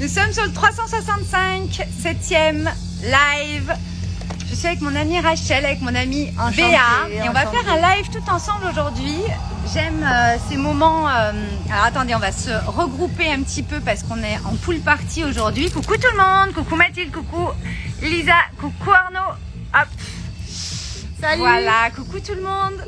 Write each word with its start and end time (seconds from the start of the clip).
Nous 0.00 0.06
sommes 0.08 0.32
sur 0.32 0.44
le 0.44 0.52
365, 0.52 1.88
7e 2.02 2.70
live. 3.02 3.74
Je 4.48 4.54
suis 4.54 4.66
avec 4.68 4.80
mon 4.80 4.94
amie 4.94 5.18
Rachel, 5.18 5.64
avec 5.64 5.80
mon 5.80 5.94
amie 5.94 6.30
Béa. 6.56 7.08
Et 7.12 7.28
on 7.28 7.32
va 7.32 7.46
faire 7.46 7.68
un 7.68 7.76
live 7.96 8.08
tout 8.12 8.30
ensemble 8.30 8.66
aujourd'hui. 8.70 9.16
J'aime 9.74 10.02
euh, 10.04 10.36
ces 10.48 10.56
moments. 10.56 11.08
euh, 11.08 11.32
alors 11.70 11.84
attendez, 11.84 12.14
on 12.14 12.18
va 12.20 12.32
se 12.32 12.50
regrouper 12.68 13.30
un 13.30 13.42
petit 13.42 13.62
peu 13.62 13.80
parce 13.80 14.02
qu'on 14.04 14.22
est 14.22 14.38
en 14.46 14.54
pool 14.56 14.78
party 14.78 15.24
aujourd'hui. 15.24 15.68
Coucou 15.70 15.94
tout 15.96 16.10
le 16.12 16.18
monde, 16.18 16.54
coucou 16.54 16.76
Mathilde, 16.76 17.12
coucou 17.12 17.48
Lisa, 18.00 18.36
coucou 18.60 18.92
Arnaud. 18.92 19.34
Hop. 19.74 19.88
Salut. 21.20 21.40
Voilà, 21.40 21.90
coucou 21.94 22.20
tout 22.20 22.34
le 22.36 22.42
monde. 22.42 22.80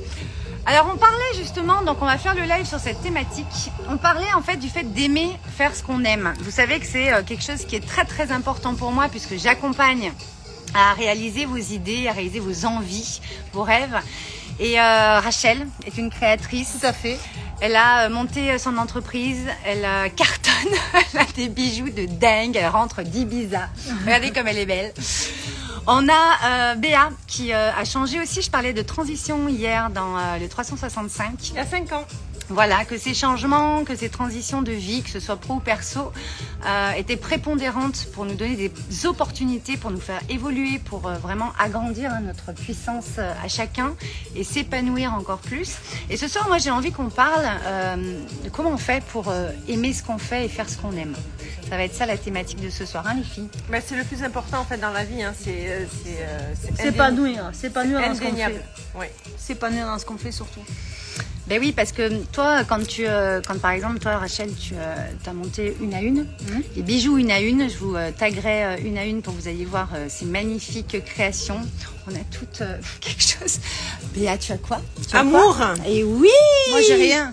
Alors 0.66 0.90
on 0.92 0.96
parlait 0.96 1.16
justement, 1.36 1.82
donc 1.82 1.98
on 2.02 2.06
va 2.06 2.18
faire 2.18 2.34
le 2.34 2.42
live 2.42 2.66
sur 2.66 2.78
cette 2.78 3.02
thématique. 3.02 3.70
On 3.88 3.96
parlait 3.96 4.32
en 4.36 4.42
fait 4.42 4.56
du 4.56 4.68
fait 4.68 4.84
d'aimer 4.84 5.30
faire 5.56 5.74
ce 5.74 5.82
qu'on 5.82 6.04
aime. 6.04 6.34
Vous 6.40 6.50
savez 6.50 6.78
que 6.78 6.86
c'est 6.86 7.12
euh, 7.12 7.22
quelque 7.22 7.42
chose 7.42 7.64
qui 7.64 7.76
est 7.76 7.86
très 7.86 8.04
très 8.04 8.30
important 8.30 8.74
pour 8.74 8.92
moi 8.92 9.08
puisque 9.08 9.36
j'accompagne 9.36 10.12
à 10.74 10.92
réaliser 10.92 11.46
vos 11.46 11.56
idées, 11.56 12.08
à 12.08 12.12
réaliser 12.12 12.40
vos 12.40 12.66
envies, 12.66 13.20
vos 13.52 13.62
rêves. 13.62 13.98
Et 14.60 14.78
euh, 14.78 15.20
Rachel 15.20 15.66
est 15.86 15.96
une 15.96 16.10
créatrice. 16.10 16.76
Tout 16.78 16.86
à 16.86 16.92
fait. 16.92 17.18
Elle 17.62 17.74
a 17.74 18.04
euh, 18.04 18.10
monté 18.10 18.56
son 18.58 18.76
entreprise, 18.76 19.46
elle 19.64 19.86
cartonne, 20.16 20.78
elle 20.94 21.20
a 21.20 21.24
des 21.34 21.48
bijoux 21.48 21.90
de 21.90 22.06
dingue, 22.06 22.56
elle 22.56 22.68
rentre 22.68 23.02
d'Ibiza. 23.02 23.68
Regardez 24.04 24.30
comme 24.30 24.46
elle 24.46 24.58
est 24.58 24.66
belle. 24.66 24.92
On 25.92 26.06
a 26.08 26.12
euh, 26.12 26.74
Béa 26.76 27.10
qui 27.26 27.52
euh, 27.52 27.72
a 27.72 27.84
changé 27.84 28.20
aussi, 28.20 28.42
je 28.42 28.50
parlais 28.50 28.72
de 28.72 28.80
transition 28.80 29.48
hier 29.48 29.90
dans 29.90 30.16
euh, 30.16 30.38
le 30.38 30.48
365. 30.48 31.48
Il 31.48 31.56
y 31.56 31.58
a 31.58 31.66
5 31.66 31.92
ans. 31.92 32.04
Voilà, 32.50 32.84
que 32.84 32.98
ces 32.98 33.14
changements, 33.14 33.84
que 33.84 33.94
ces 33.94 34.08
transitions 34.08 34.60
de 34.60 34.72
vie, 34.72 35.02
que 35.02 35.10
ce 35.10 35.20
soit 35.20 35.36
pro 35.36 35.54
ou 35.54 35.60
perso, 35.60 36.12
euh, 36.66 36.90
étaient 36.92 37.16
prépondérantes 37.16 38.08
pour 38.12 38.24
nous 38.24 38.34
donner 38.34 38.56
des 38.56 39.06
opportunités, 39.06 39.76
pour 39.76 39.92
nous 39.92 40.00
faire 40.00 40.20
évoluer, 40.28 40.80
pour 40.80 41.06
euh, 41.06 41.14
vraiment 41.14 41.52
agrandir 41.60 42.10
hein, 42.12 42.20
notre 42.20 42.52
puissance 42.52 43.18
euh, 43.18 43.32
à 43.44 43.46
chacun 43.46 43.94
et 44.34 44.42
s'épanouir 44.42 45.14
encore 45.14 45.38
plus. 45.38 45.76
Et 46.10 46.16
ce 46.16 46.26
soir, 46.26 46.48
moi, 46.48 46.58
j'ai 46.58 46.70
envie 46.72 46.90
qu'on 46.90 47.08
parle 47.08 47.44
euh, 47.64 47.96
de 48.44 48.50
comment 48.50 48.70
on 48.70 48.78
fait 48.78 49.02
pour 49.04 49.28
euh, 49.28 49.50
aimer 49.68 49.92
ce 49.92 50.02
qu'on 50.02 50.18
fait 50.18 50.46
et 50.46 50.48
faire 50.48 50.68
ce 50.68 50.76
qu'on 50.76 50.92
aime. 50.96 51.14
Ça 51.68 51.76
va 51.76 51.84
être 51.84 51.94
ça 51.94 52.04
la 52.04 52.18
thématique 52.18 52.60
de 52.60 52.68
ce 52.68 52.84
soir, 52.84 53.04
hein, 53.06 53.14
les 53.16 53.22
filles? 53.22 53.48
Bah, 53.70 53.78
c'est 53.80 53.94
le 53.94 54.02
plus 54.02 54.24
important 54.24 54.58
en 54.58 54.64
fait 54.64 54.78
dans 54.78 54.90
la 54.90 55.04
vie. 55.04 55.22
Hein. 55.22 55.32
C'est 55.40 55.68
euh, 55.68 55.84
euh, 56.08 56.54
S'épanouir, 56.76 57.50
s'épanouir 57.52 58.00
dans 58.00 58.14
ce 58.14 58.20
qu'on 58.20 58.34
fait. 58.34 58.64
Ouais. 58.96 59.12
S'épanouir 59.38 59.86
dans 59.86 59.98
ce 60.00 60.04
qu'on 60.04 60.18
fait 60.18 60.32
surtout. 60.32 60.62
Ben 61.50 61.58
oui, 61.60 61.72
parce 61.72 61.90
que 61.90 62.22
toi, 62.32 62.62
quand 62.62 62.86
tu, 62.86 63.06
euh, 63.08 63.40
quand 63.44 63.58
par 63.58 63.72
exemple, 63.72 63.98
toi, 63.98 64.18
Rachel, 64.18 64.50
tu 64.54 64.74
as 64.76 65.32
monté 65.32 65.76
une 65.80 65.92
à 65.94 66.00
une, 66.00 66.24
les 66.76 66.82
bijoux 66.82 67.18
une 67.18 67.32
à 67.32 67.40
une, 67.40 67.68
je 67.68 67.76
vous 67.76 67.96
euh, 67.96 68.12
taguerai 68.16 68.64
euh, 68.64 68.76
une 68.84 68.96
à 68.96 69.04
une 69.04 69.20
pour 69.20 69.34
que 69.34 69.40
vous 69.40 69.48
alliez 69.48 69.64
voir 69.64 69.88
euh, 69.96 70.06
ces 70.08 70.26
magnifiques 70.26 71.04
créations. 71.04 71.60
On 72.06 72.14
a 72.14 72.20
toutes 72.30 72.60
euh, 72.60 72.76
quelque 73.00 73.22
chose. 73.22 73.58
Béa, 74.14 74.38
tu 74.38 74.52
as 74.52 74.58
quoi? 74.58 74.80
Tu 75.10 75.16
as 75.16 75.20
Amour. 75.20 75.56
quoi? 75.56 75.74
Et 75.88 76.04
oui 76.04 76.28
Moi, 76.70 76.80
j'ai 76.86 76.94
rien. 76.94 77.32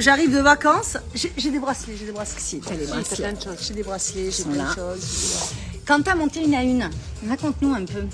J'arrive 0.00 0.34
de 0.34 0.40
vacances, 0.40 0.96
j'ai 1.14 1.50
des 1.50 1.58
bracelets, 1.60 1.96
j'ai 1.98 2.06
des 2.06 2.12
bracelets. 2.12 2.40
Si, 2.40 2.58
t'as 2.60 2.72
les 2.74 2.80
J'ai 2.80 2.86
bracelets. 2.86 3.16
plein 3.16 3.32
de 3.34 3.42
choses. 3.42 3.58
J'ai 3.68 3.74
des 3.74 3.82
bracelets, 3.84 4.30
j'ai 4.32 4.42
plein 4.44 4.70
de 4.70 4.74
choses. 4.74 5.52
Quand 5.86 6.02
tu 6.02 6.10
as 6.10 6.16
monté 6.16 6.42
une 6.42 6.54
à 6.54 6.64
une, 6.64 6.90
raconte-nous 7.28 7.72
un 7.72 7.84
peu. 7.84 8.06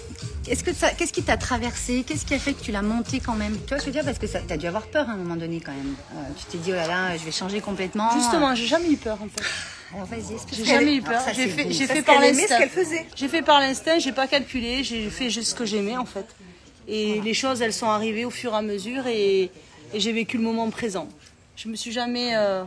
Est-ce 0.47 0.63
que 0.63 0.75
ça, 0.75 0.91
qu'est-ce 0.91 1.13
qui 1.13 1.23
t'a 1.23 1.39
traversé? 1.39 2.05
Qu'est-ce 2.07 2.27
qui 2.27 2.35
a 2.35 2.39
fait 2.39 2.53
que 2.53 2.61
tu 2.61 2.71
l'as 2.71 2.83
monté 2.83 3.19
quand 3.19 3.35
même? 3.35 3.57
Tu 3.63 3.69
vois 3.69 3.79
je 3.79 3.87
veux 3.87 3.93
dire 3.93 4.05
Parce 4.05 4.19
que 4.19 4.27
tu 4.27 4.53
as 4.53 4.57
dû 4.59 4.67
avoir 4.67 4.87
peur 4.89 5.09
à 5.09 5.13
un 5.13 5.17
moment 5.17 5.37
donné 5.37 5.61
quand 5.61 5.73
même. 5.73 5.95
Euh, 6.15 6.21
tu 6.37 6.45
t'es 6.45 6.59
dit, 6.59 6.71
oh 6.73 6.77
là 6.77 6.87
là, 6.87 7.17
je 7.17 7.25
vais 7.25 7.33
changer 7.33 7.63
complètement. 7.63 8.11
Justement, 8.13 8.55
j'ai 8.55 8.67
jamais 8.67 8.91
eu 8.91 8.99
peur 8.99 9.19
en 9.23 9.29
fait. 9.29 9.43
Alors 9.95 10.07
vas-y. 10.07 10.37
J'ai 10.53 10.65
jamais 10.67 10.97
eu 10.97 11.03
peur. 11.03 11.23
J'ai 11.35 11.49
fait, 11.49 11.71
j'ai 11.71 11.87
fait 11.87 12.03
par 12.03 12.21
l'instinct. 12.21 12.59
qu'elle 12.59 12.69
faisait. 12.69 13.07
J'ai 13.15 13.29
fait 13.29 13.43
par 13.43 13.61
l'instinct, 13.61 13.99
j'ai 13.99 14.13
pas 14.13 14.27
calculé, 14.27 14.85
j'ai 14.85 15.09
fait 15.09 15.31
juste 15.31 15.51
ce 15.51 15.55
que 15.55 15.65
j'aimais 15.65 15.97
en 15.97 16.05
fait. 16.05 16.27
Et 16.89 17.23
les 17.23 17.35
choses, 17.35 17.63
elles 17.63 17.73
sont 17.73 17.89
arrivées 17.89 18.27
au 18.27 18.31
fur 18.31 18.53
et 18.53 18.57
à 18.57 18.63
mesure 18.63 19.07
et, 19.07 19.51
et 19.95 20.01
j'ai 20.01 20.13
vécu 20.13 20.37
le 20.37 20.43
moment 20.43 20.69
présent. 20.69 21.09
Je 21.57 21.69
me 21.69 21.77
suis 21.77 21.93
jamais 21.93 22.35
euh, 22.35 22.65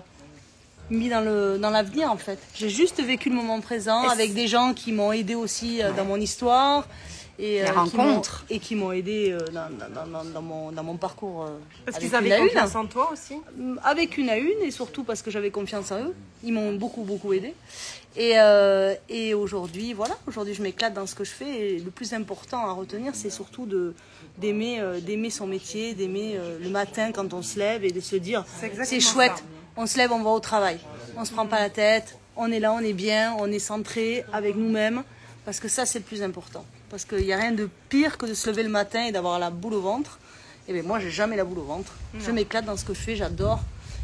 mis 0.89 1.09
dans 1.09 1.21
le 1.21 1.57
dans 1.57 1.69
l'avenir 1.69 2.11
en 2.11 2.17
fait. 2.17 2.39
J'ai 2.55 2.69
juste 2.69 3.01
vécu 3.01 3.29
le 3.29 3.35
moment 3.35 3.59
présent 3.61 4.07
avec 4.07 4.33
des 4.33 4.47
gens 4.47 4.73
qui 4.73 4.91
m'ont 4.91 5.11
aidé 5.11 5.35
aussi 5.35 5.81
euh, 5.81 5.91
dans 5.93 6.05
mon 6.05 6.17
histoire 6.17 6.87
et 7.37 7.63
m'ont- 7.63 7.73
rencontres. 7.83 8.45
et 8.49 8.59
qui 8.59 8.75
m'ont 8.75 8.91
aidé 8.93 9.31
euh, 9.31 9.39
dans, 9.51 9.67
dans- 9.69 10.07
dans- 10.11 10.23
dans 10.25 10.41
mon 10.41 10.71
dans 10.71 10.83
mon 10.83 10.95
parcours. 10.97 11.43
euh, 11.43 11.57
Parce 11.85 11.97
qu'ils 11.97 12.07
une 12.09 12.15
avaient 12.15 12.39
une. 12.39 12.47
confiance 12.47 12.75
en 12.75 12.85
toi 12.85 13.09
aussi? 13.11 13.35
avec 13.83 14.17
une 14.17 14.29
à 14.29 14.37
une 14.37 14.61
et 14.63 14.71
surtout 14.71 15.03
parce 15.03 15.21
que 15.21 15.31
j'avais 15.31 15.51
confiance 15.51 15.91
en 15.91 15.99
eux. 16.01 16.13
Ils 16.43 16.53
m'ont 16.53 16.73
beaucoup 16.73 17.01
beaucoup 17.03 17.33
aidé. 17.33 17.53
Et, 18.17 18.39
euh, 18.39 18.95
et 19.09 19.33
aujourd'hui, 19.33 19.91
voilà, 19.91 20.15
aujourd'hui 20.25 20.53
je 20.53 20.61
m'éclate 20.63 20.93
dans 20.93 21.05
ce 21.05 21.15
que 21.15 21.25
je 21.25 21.31
fais. 21.31 21.49
Et 21.75 21.79
le 21.79 21.91
plus 21.91 22.13
important 22.13 22.59
à 22.59 22.71
retenir, 22.71 23.13
c'est 23.13 23.29
surtout 23.29 23.65
de 23.65 23.93
d'aimer 24.37 24.79
euh, 24.79 25.01
d'aimer 25.01 25.29
son 25.29 25.47
métier, 25.47 25.93
d'aimer 25.95 26.35
euh, 26.37 26.57
le 26.61 26.69
matin 26.69 27.11
quand 27.11 27.33
on 27.33 27.41
se 27.41 27.59
lève 27.59 27.83
et 27.83 27.91
de 27.91 27.99
se 27.99 28.15
dire 28.15 28.45
C'est 28.85 28.99
chouette. 29.01 29.31
ça. 29.35 29.43
On 29.77 29.87
se 29.87 29.97
lève, 29.97 30.11
on 30.11 30.23
va 30.23 30.29
au 30.29 30.39
travail. 30.39 30.79
On 31.17 31.25
se 31.25 31.33
prend 31.33 31.47
pas 31.47 31.59
la 31.59 31.69
tête. 31.69 32.17
On 32.37 32.51
est 32.51 32.59
là, 32.59 32.71
on 32.73 32.79
est 32.79 32.93
bien, 32.93 33.35
on 33.39 33.47
est 33.47 33.59
centré 33.59 34.23
avec 34.31 34.55
nous-mêmes. 34.55 35.03
Parce 35.43 35.59
que 35.59 35.67
ça, 35.67 35.85
c'est 35.85 35.99
le 35.99 36.05
plus 36.05 36.23
important. 36.23 36.65
Parce 36.89 37.03
qu'il 37.03 37.25
n'y 37.25 37.33
a 37.33 37.37
rien 37.37 37.51
de 37.51 37.69
pire 37.89 38.17
que 38.17 38.25
de 38.25 38.33
se 38.33 38.49
lever 38.49 38.63
le 38.63 38.69
matin 38.69 39.05
et 39.05 39.11
d'avoir 39.11 39.37
la 39.37 39.49
boule 39.49 39.73
au 39.73 39.81
ventre. 39.81 40.19
Et 40.67 40.73
bien 40.73 40.83
moi, 40.83 40.99
j'ai 40.99 41.11
jamais 41.11 41.35
la 41.35 41.43
boule 41.43 41.59
au 41.59 41.65
ventre. 41.65 41.93
Je 42.19 42.31
m'éclate 42.31 42.65
dans 42.65 42.77
ce 42.77 42.85
que 42.85 42.93
je 42.93 42.99
fais, 42.99 43.15
j'adore. 43.15 43.59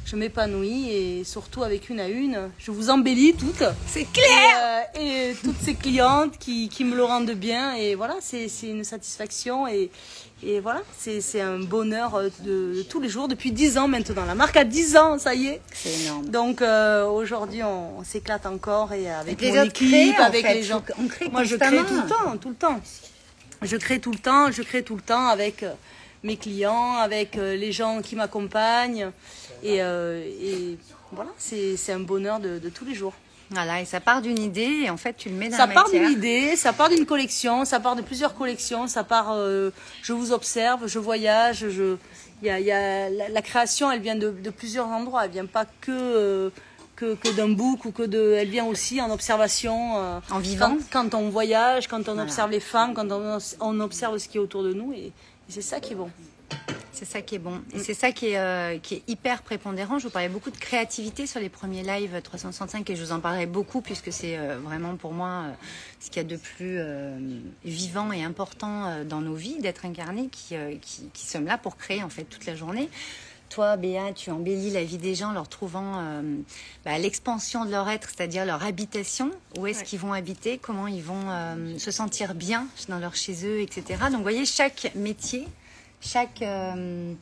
Je 0.05 0.15
m'épanouis 0.17 0.89
et 0.89 1.23
surtout 1.23 1.63
avec 1.63 1.89
une 1.89 1.99
à 1.99 2.09
une, 2.09 2.49
je 2.57 2.71
vous 2.71 2.89
embellis 2.89 3.33
toutes. 3.33 3.63
C'est 3.87 4.05
clair 4.11 4.87
Et, 4.95 4.99
euh, 4.99 5.31
et 5.31 5.35
toutes 5.41 5.59
ces 5.63 5.75
clientes 5.75 6.37
qui, 6.37 6.67
qui 6.69 6.83
me 6.83 6.95
le 6.95 7.03
rendent 7.03 7.31
bien. 7.31 7.75
Et 7.75 7.95
voilà, 7.95 8.15
c'est 8.19 8.47
une 8.63 8.83
satisfaction. 8.83 9.67
Et, 9.67 9.89
et 10.43 10.59
voilà, 10.59 10.81
c'est 10.97 11.39
un 11.39 11.59
bonheur 11.59 12.19
de, 12.43 12.73
de 12.77 12.83
tous 12.83 12.99
les 12.99 13.07
jours 13.07 13.27
depuis 13.29 13.51
10 13.53 13.77
ans 13.77 13.87
maintenant. 13.87 14.25
La 14.25 14.35
marque 14.35 14.57
a 14.57 14.65
10 14.65 14.97
ans, 14.97 15.19
ça 15.19 15.33
y 15.33 15.45
est. 15.47 15.61
C'est 15.71 16.01
énorme. 16.01 16.25
Donc 16.25 16.61
euh, 16.61 17.05
aujourd'hui, 17.05 17.63
on, 17.63 17.99
on 17.99 18.03
s'éclate 18.03 18.45
encore 18.47 18.91
et 18.91 19.09
avec 19.09 19.39
Les 19.39 19.51
mon 19.51 19.57
autres 19.61 19.67
équipe, 19.81 19.87
créent, 19.91 20.19
en 20.19 20.23
avec 20.25 20.45
fait. 20.45 20.53
les 20.55 20.63
gens. 20.63 20.83
On 20.99 21.07
crée 21.07 21.29
Moi, 21.29 21.43
je 21.45 21.55
crée 21.55 21.77
tout 21.77 22.01
le 22.01 22.07
temps, 22.09 22.37
tout 22.37 22.49
le 22.49 22.55
temps. 22.55 22.81
Je 23.61 23.77
crée 23.77 23.99
tout 23.99 24.11
le 24.11 24.17
temps, 24.19 24.51
je 24.51 24.63
crée 24.63 24.83
tout 24.83 24.95
le 24.95 25.01
temps 25.03 25.27
avec 25.27 25.61
euh, 25.63 25.71
mes 26.23 26.35
clients, 26.35 26.95
avec 26.97 27.35
les 27.35 27.71
gens 27.71 28.01
qui 28.01 28.15
m'accompagnent. 28.15 29.11
Et, 29.63 29.81
euh, 29.81 30.23
et 30.41 30.77
voilà, 31.11 31.31
c'est 31.37 31.75
un 31.91 31.99
bonheur 31.99 32.39
de, 32.39 32.59
de 32.59 32.69
tous 32.69 32.85
les 32.85 32.95
jours. 32.95 33.13
Voilà, 33.53 33.81
et 33.81 33.85
ça 33.85 33.99
part 33.99 34.21
d'une 34.21 34.39
idée 34.39 34.83
et 34.85 34.89
en 34.89 34.95
fait 34.95 35.13
tu 35.17 35.27
le 35.27 35.35
mets 35.35 35.49
dans 35.49 35.57
Ça 35.57 35.67
la 35.67 35.73
part 35.73 35.83
matière. 35.83 36.07
d'une 36.07 36.17
idée, 36.17 36.55
ça 36.55 36.71
part 36.71 36.87
d'une 36.87 37.05
collection, 37.05 37.65
ça 37.65 37.81
part 37.81 37.97
de 37.97 38.01
plusieurs 38.01 38.33
collections, 38.33 38.87
ça 38.87 39.03
part. 39.03 39.31
euh, 39.33 39.71
je 40.03 40.13
vous 40.13 40.31
observe, 40.31 40.87
je 40.87 40.99
voyage, 40.99 41.65
je. 41.69 41.97
Y 42.43 42.49
a, 42.49 42.59
y 42.61 42.71
a- 42.71 43.09
la, 43.09 43.27
la 43.29 43.41
création, 43.41 43.91
elle 43.91 43.99
vient 44.01 44.15
de, 44.15 44.31
de 44.31 44.49
plusieurs 44.49 44.87
endroits. 44.87 45.25
Elle 45.25 45.31
vient 45.31 45.45
pas 45.45 45.65
que 45.65 45.91
euh, 45.91 46.49
que, 46.95 47.13
que 47.15 47.29
d'un 47.35 47.49
book 47.49 47.83
ou 47.85 47.91
que 47.91 48.03
de. 48.03 48.35
Elle 48.37 48.47
vient 48.49 48.65
aussi 48.65 49.01
en 49.01 49.11
observation. 49.11 49.97
euh, 49.97 50.19
En 50.31 50.39
vivant. 50.39 50.77
Quand, 50.91 51.09
quand 51.11 51.17
on 51.19 51.29
voyage, 51.29 51.87
quand 51.89 52.07
on 52.07 52.17
observe 52.19 52.51
les 52.51 52.59
femmes, 52.61 52.93
quand 52.93 53.11
on, 53.11 53.37
on 53.59 53.79
observe 53.81 54.17
ce 54.17 54.29
qui 54.29 54.37
est 54.37 54.39
autour 54.39 54.63
de 54.63 54.71
nous, 54.73 54.93
et, 54.93 55.07
et 55.07 55.11
c'est 55.49 55.61
ça 55.61 55.79
qui 55.81 55.91
est 55.91 55.95
bon. 55.97 56.09
C'est 56.93 57.05
ça 57.05 57.21
qui 57.23 57.33
est 57.35 57.39
bon. 57.39 57.61
Et 57.73 57.79
c'est 57.79 57.95
ça 57.95 58.11
qui 58.11 58.27
est, 58.27 58.37
euh, 58.37 58.77
qui 58.77 58.95
est 58.95 59.03
hyper 59.07 59.41
prépondérant. 59.41 59.97
Je 59.97 60.03
vous 60.03 60.11
parlais 60.11 60.29
beaucoup 60.29 60.51
de 60.51 60.57
créativité 60.57 61.25
sur 61.25 61.39
les 61.39 61.49
premiers 61.49 61.81
lives 61.81 62.21
365 62.21 62.87
et 62.91 62.95
je 62.95 63.03
vous 63.03 63.11
en 63.11 63.19
parlerai 63.19 63.47
beaucoup 63.47 63.81
puisque 63.81 64.13
c'est 64.13 64.37
euh, 64.37 64.59
vraiment 64.59 64.95
pour 64.97 65.11
moi 65.11 65.45
euh, 65.47 65.51
ce 65.99 66.09
qu'il 66.11 66.17
y 66.17 66.25
a 66.25 66.29
de 66.29 66.35
plus 66.37 66.79
vivant 67.65 68.11
et 68.11 68.23
important 68.23 69.03
dans 69.05 69.19
nos 69.21 69.33
vies 69.33 69.57
d'être 69.59 69.85
incarnés 69.85 70.27
qui, 70.27 70.55
qui, 70.81 71.09
qui 71.11 71.25
sommes 71.25 71.45
là 71.45 71.57
pour 71.57 71.75
créer 71.77 72.03
en 72.03 72.09
fait 72.09 72.23
toute 72.25 72.45
la 72.45 72.55
journée. 72.55 72.87
Toi, 73.49 73.75
Béa, 73.77 74.13
tu 74.13 74.29
embellis 74.31 74.69
la 74.69 74.83
vie 74.83 74.97
des 74.97 75.13
gens 75.15 75.29
en 75.29 75.33
leur 75.33 75.49
trouvant 75.49 76.01
bah, 76.85 76.97
l'expansion 76.99 77.65
de 77.65 77.71
leur 77.71 77.89
être, 77.89 78.09
c'est-à-dire 78.09 78.45
leur 78.45 78.63
habitation. 78.63 79.29
Où 79.57 79.67
est-ce 79.67 79.79
Ouais. 79.79 79.85
qu'ils 79.85 79.99
vont 79.99 80.13
habiter? 80.13 80.57
Comment 80.57 80.87
ils 80.87 81.03
vont 81.03 81.25
se 81.77 81.91
sentir 81.91 82.33
bien 82.33 82.67
dans 82.87 82.99
leur 82.99 83.15
chez 83.15 83.45
eux, 83.45 83.59
etc. 83.61 83.83
Donc, 84.05 84.17
vous 84.17 84.21
voyez, 84.21 84.45
chaque 84.45 84.91
métier 84.95 85.47
chaque 86.01 86.41
euh, 86.41 87.13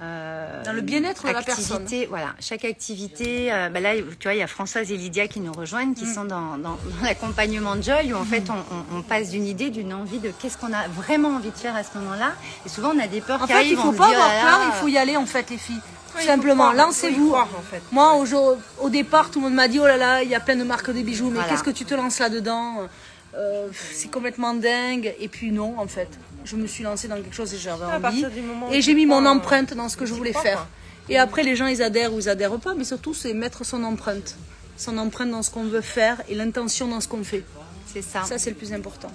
euh, 0.00 0.62
Dans 0.64 0.72
le 0.72 0.80
bien-être 0.80 1.26
de 1.26 1.32
la 1.32 1.42
personne. 1.42 1.78
activité, 1.82 2.06
Voilà, 2.06 2.28
chaque 2.40 2.64
activité. 2.64 3.52
euh, 3.52 3.68
bah 3.68 3.80
là, 3.80 3.94
tu 3.96 4.28
vois, 4.28 4.34
il 4.34 4.38
y 4.38 4.42
a 4.42 4.46
Françoise 4.46 4.92
et 4.92 4.96
Lydia 4.96 5.26
qui 5.26 5.40
nous 5.40 5.52
rejoignent, 5.52 5.90
Mm. 5.90 5.94
qui 5.94 6.06
sont 6.06 6.24
dans, 6.24 6.56
dans, 6.56 6.70
dans 6.76 6.78
l'accompagnement 7.02 7.74
de 7.74 7.82
Joy, 7.82 8.12
où 8.12 8.16
en 8.16 8.24
fait 8.24 8.44
on, 8.48 8.54
on- 8.54 8.98
on 8.98 9.02
passe 9.02 9.30
d'une 9.30 9.46
idée, 9.46 9.70
d'une 9.70 9.92
envie 9.92 10.20
de 10.20 10.30
qu'est-ce 10.30 10.56
qu'on 10.56 10.72
a 10.72 10.86
vraiment 10.88 11.30
envie 11.30 11.50
de 11.50 11.56
faire 11.56 11.74
à 11.74 11.82
ce 11.82 11.98
moment-là. 11.98 12.32
Et 12.64 12.68
souvent 12.68 12.92
on 12.94 13.00
a 13.00 13.08
des 13.08 13.20
peurs 13.20 13.42
En 13.42 13.46
qui 13.46 13.52
fait, 13.52 13.58
arrivent. 13.58 13.72
il 13.72 13.76
faut 13.78 13.92
pas 13.92 14.06
dit, 14.08 14.14
oh 14.16 14.20
avoir 14.22 14.28
là 14.34 14.42
peur, 14.58 14.60
il 14.68 14.72
faut 14.80 14.88
y 14.88 14.98
aller 14.98 15.16
en 15.16 15.26
fait, 15.26 15.50
les 15.50 15.58
filles. 15.58 15.80
Simplement, 16.20 16.72
lancez-vous. 16.72 17.28
croire, 17.28 17.48
en 17.56 17.62
fait. 17.62 17.82
Moi, 17.92 18.14
au, 18.14 18.24
jour- 18.26 18.56
au 18.80 18.90
départ, 18.90 19.30
tout 19.30 19.38
le 19.40 19.44
monde 19.46 19.54
m'a 19.54 19.68
dit 19.68 19.78
oh 19.78 19.86
là 19.86 19.96
là, 19.96 20.22
il 20.22 20.28
y 20.28 20.34
a 20.34 20.40
plein 20.40 20.56
de 20.56 20.64
marques 20.64 20.90
de 20.92 21.02
bijoux, 21.02 21.26
mais 21.28 21.34
Voilà. 21.34 21.48
qu'est-ce 21.48 21.62
que 21.62 21.70
tu 21.70 21.84
te 21.84 21.94
lances 21.94 22.18
là-dedans? 22.18 22.88
Euh, 23.36 23.68
C'est 23.92 24.10
complètement 24.10 24.54
dingue. 24.54 25.14
Et 25.20 25.28
puis 25.28 25.52
non, 25.52 25.74
en 25.78 25.86
fait, 25.86 26.08
je 26.48 26.56
me 26.56 26.66
suis 26.66 26.82
lancée 26.84 27.08
dans 27.08 27.16
quelque 27.16 27.34
chose 27.34 27.52
et 27.54 27.58
j'avais 27.58 27.84
À 27.84 27.98
envie. 27.98 28.24
Et 28.72 28.80
j'ai 28.82 28.94
mis 28.94 29.06
mon 29.06 29.24
empreinte 29.26 29.74
dans 29.74 29.88
ce 29.88 29.96
que 29.96 30.06
je 30.06 30.14
voulais 30.14 30.32
crois, 30.32 30.42
faire. 30.42 30.56
quoi. 30.58 30.68
Et 31.10 31.18
après, 31.18 31.42
les 31.42 31.56
gens, 31.56 31.66
ils 31.66 31.82
adhèrent 31.82 32.12
ou 32.12 32.18
ils 32.20 32.28
adhèrent 32.28 32.58
pas, 32.58 32.74
mais 32.74 32.84
surtout, 32.84 33.14
c'est 33.14 33.34
mettre 33.34 33.64
son 33.64 33.82
empreinte. 33.84 34.36
son 34.76 34.96
empreinte 34.98 35.30
dans 35.30 35.42
ce 35.42 35.50
qu'on 35.50 35.64
veut 35.64 35.80
faire 35.80 36.22
et 36.28 36.34
l'intention 36.34 36.86
dans 36.88 37.00
ce 37.00 37.08
qu'on 37.08 37.24
fait. 37.24 37.44
C'est 37.92 38.02
ça. 38.02 38.22
Ça, 38.24 38.38
c'est 38.38 38.50
le 38.50 38.56
plus 38.56 38.72
important. 38.72 39.10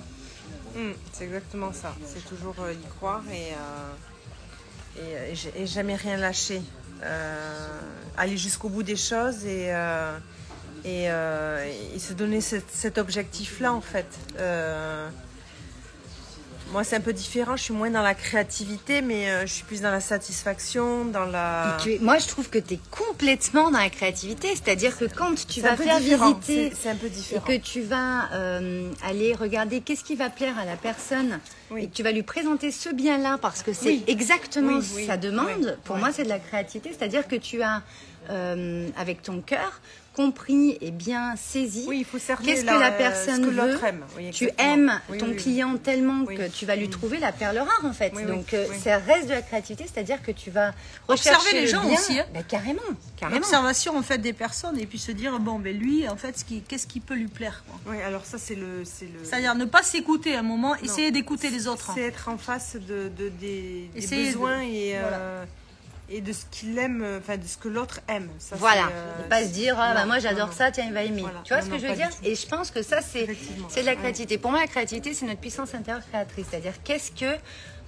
Mm, 0.76 0.92
c'est 1.14 1.24
exactement 1.26 1.72
ça. 1.72 1.94
C'est 2.06 2.26
toujours 2.26 2.56
euh, 2.60 2.74
y 2.74 2.88
croire 2.98 3.24
et, 3.32 3.54
euh, 3.54 3.94
et, 4.98 5.36
euh, 5.38 5.62
et 5.64 5.68
jamais 5.68 5.96
rien 5.96 6.18
lâcher. 6.18 6.62
Euh, 7.04 7.80
aller 8.18 8.38
jusqu'au 8.38 8.70
bout 8.70 8.84
des 8.84 8.96
choses 8.96 9.46
et, 9.46 9.72
et, 10.86 11.04
et 11.06 12.00
se 12.00 12.14
donner 12.14 12.42
cet, 12.42 12.66
cet 12.72 12.98
objectif-là 12.98 13.74
en 13.74 13.82
fait. 13.82 14.08
Moi, 16.74 16.84
c'est 16.84 16.96
un 16.96 17.02
peu 17.02 17.14
différent. 17.14 17.56
Je 17.56 17.62
suis 17.66 17.74
moins 17.74 17.92
dans 17.92 18.02
la 18.02 18.16
créativité, 18.16 19.02
mais 19.04 19.30
euh, 19.30 19.42
je 19.46 19.54
suis 19.54 19.64
plus 19.64 19.82
dans 19.82 19.92
la 19.92 20.00
satisfaction, 20.02 21.06
dans 21.06 21.26
la. 21.26 21.78
Tu 21.84 21.94
es- 21.94 22.00
moi, 22.00 22.18
je 22.18 22.28
trouve 22.28 22.50
que 22.50 22.58
tu 22.58 22.74
es 22.74 22.80
complètement 22.90 23.70
dans 23.70 23.78
la 23.78 23.92
créativité. 23.92 24.50
C'est-à-dire 24.56 24.98
que 24.98 25.06
quand 25.06 25.36
tu 25.48 25.62
vas 25.62 25.78
faire 25.78 26.00
différent. 26.00 26.34
visiter 26.34 26.72
C'est- 26.72 26.82
c'est 26.84 26.90
un 26.90 26.96
peu 26.96 27.06
et 27.06 27.60
que 27.60 27.64
tu 27.64 27.82
vas 27.82 28.24
euh, 28.34 28.90
aller 29.06 29.36
regarder 29.36 29.82
qu'est-ce 29.82 30.04
qui 30.04 30.16
va 30.16 30.32
plaire 30.32 30.58
à 30.58 30.66
la 30.66 30.76
personne 30.76 31.40
Oui. 31.70 31.84
et 31.84 31.88
que 31.90 31.94
tu 31.94 32.02
vas 32.02 32.12
lui 32.12 32.24
présenter 32.24 32.72
ce 32.72 32.90
bien-là 32.90 33.38
parce 33.40 33.62
que 33.62 33.72
c'est 33.72 33.90
Oui. 33.90 34.04
exactement 34.08 34.80
Oui, 34.96 35.06
sa 35.06 35.18
demande, 35.18 35.78
pour 35.84 35.98
moi, 35.98 36.10
c'est 36.12 36.24
de 36.24 36.30
la 36.30 36.40
créativité. 36.40 36.90
C'est-à-dire 36.98 37.28
que 37.28 37.36
tu 37.36 37.62
as, 37.62 37.84
euh, 38.32 38.88
avec 38.98 39.22
ton 39.22 39.42
cœur, 39.42 39.80
compris 40.14 40.78
et 40.82 40.92
bien 40.92 41.36
saisi 41.36 41.86
Oui, 41.88 42.00
il 42.00 42.06
faut 42.06 42.20
cerner 42.20 42.46
qu'est-ce 42.46 42.66
que 42.66 42.80
la- 42.80 42.92
personne 42.92 43.42
que 43.46 43.50
veut. 43.50 43.80
aime. 43.86 44.06
Oui, 44.16 44.30
tu 44.32 44.50
aimes 44.58 45.00
Oui, 45.10 45.18
ton 45.18 45.26
oui, 45.26 45.32
oui. 45.36 45.42
client 45.42 45.78
tellement 45.78 46.24
Oui. 46.28 46.36
que 46.36 46.48
tu 46.48 46.66
vas 46.66 46.76
lui 46.76 46.90
trouver 46.90 47.18
la 47.20 47.32
perle 47.32 47.58
rare 47.58 47.82
en 47.84 47.94
fait. 47.94 48.12
Donc 48.28 48.54
euh, 48.54 48.68
oui. 48.70 48.76
ça 48.84 48.98
reste 49.00 49.26
de 49.28 49.34
la 49.34 49.42
créativité, 49.42 49.86
c'est-à-dire 49.92 50.22
que 50.22 50.32
tu 50.32 50.52
vas 50.52 50.74
Observer 51.08 51.54
les 51.54 51.62
le 51.62 51.68
gens 51.68 51.84
bien. 51.84 51.94
aussi, 52.00 52.20
hein. 52.20 52.26
Bah, 52.34 52.42
carrément, 52.44 52.82
carrément. 53.18 53.40
L'observation 53.40 53.98
en 53.98 54.04
fait 54.04 54.20
des 54.20 54.34
personnes 54.34 54.80
et 54.80 54.86
puis 54.86 55.00
se 55.00 55.12
dire 55.12 55.40
bon 55.40 55.58
ben 55.60 55.78
lui 55.78 56.08
en 56.08 56.16
fait 56.16 56.38
ce 56.38 56.46
qui- 56.46 56.62
qu'est-ce 56.62 56.88
qui 56.88 57.00
peut 57.00 57.16
lui 57.16 57.28
plaire 57.28 57.64
quoi. 57.68 57.80
Oui, 57.94 58.02
alors 58.02 58.24
ça, 58.26 58.38
c'est 58.38 58.56
le. 58.56 58.84
c'est 58.86 59.06
le- 59.06 59.24
C'est-à-dire 59.24 59.56
ne 59.56 59.66
pas 59.66 59.82
s'écouter 59.84 60.36
un 60.36 60.44
moment, 60.44 60.76
essayer 60.78 61.12
d'écouter 61.12 61.50
les 61.50 61.68
autres. 61.68 61.90
hein. 61.90 61.94
C'est 61.96 62.04
être 62.04 62.30
en 62.30 62.38
face 62.38 62.76
de, 62.76 63.10
de- 63.18 63.30
des, 63.30 63.90
des 63.94 64.04
Essayer 64.04 64.22
de- 64.28 64.28
besoins 64.34 64.62
et, 64.62 64.96
voilà. 65.00 65.18
euh, 65.18 65.46
et 66.10 66.22
de 66.22 66.34
ce 66.34 66.46
qu'il 66.52 66.78
aime, 66.78 67.02
euh, 67.04 67.20
enfin 67.20 67.38
de 67.38 67.46
ce 67.46 67.58
que 67.58 67.68
l'autre 67.70 68.00
aime. 68.08 68.30
Ça, 68.40 68.56
Voilà, 68.58 68.88
euh, 68.92 69.28
pas 69.30 69.44
se 69.44 69.50
dire 69.50 69.76
ah, 69.80 69.94
bah, 69.94 70.06
moi 70.06 70.20
j'adore 70.20 70.52
ça, 70.54 70.72
tiens 70.72 70.86
il 70.86 70.94
va 70.94 71.04
aimer. 71.04 71.22
Voilà. 71.22 71.42
Tu 71.44 71.54
vois 71.54 71.62
Non, 71.62 71.66
ce 71.66 71.70
que 71.70 71.76
non, 71.76 71.80
je 71.82 71.88
veux 71.88 71.96
dire. 71.96 72.10
Et 72.24 72.36
je 72.36 72.48
pense 72.48 72.72
que 72.72 72.82
ça 72.82 73.02
c'est 73.02 73.26
de 73.28 73.36
la 73.86 73.92
Ouais. 73.92 73.96
créativité. 73.98 74.38
Pour 74.38 74.52
moi 74.52 74.60
la 74.62 74.68
créativité 74.68 75.14
c'est 75.14 75.26
notre 75.26 75.40
puissance 75.40 75.74
intérieure 75.74 76.04
créatrice, 76.08 76.46
c'est-à-dire 76.50 76.74
qu'est-ce 76.84 77.12
que 77.12 77.38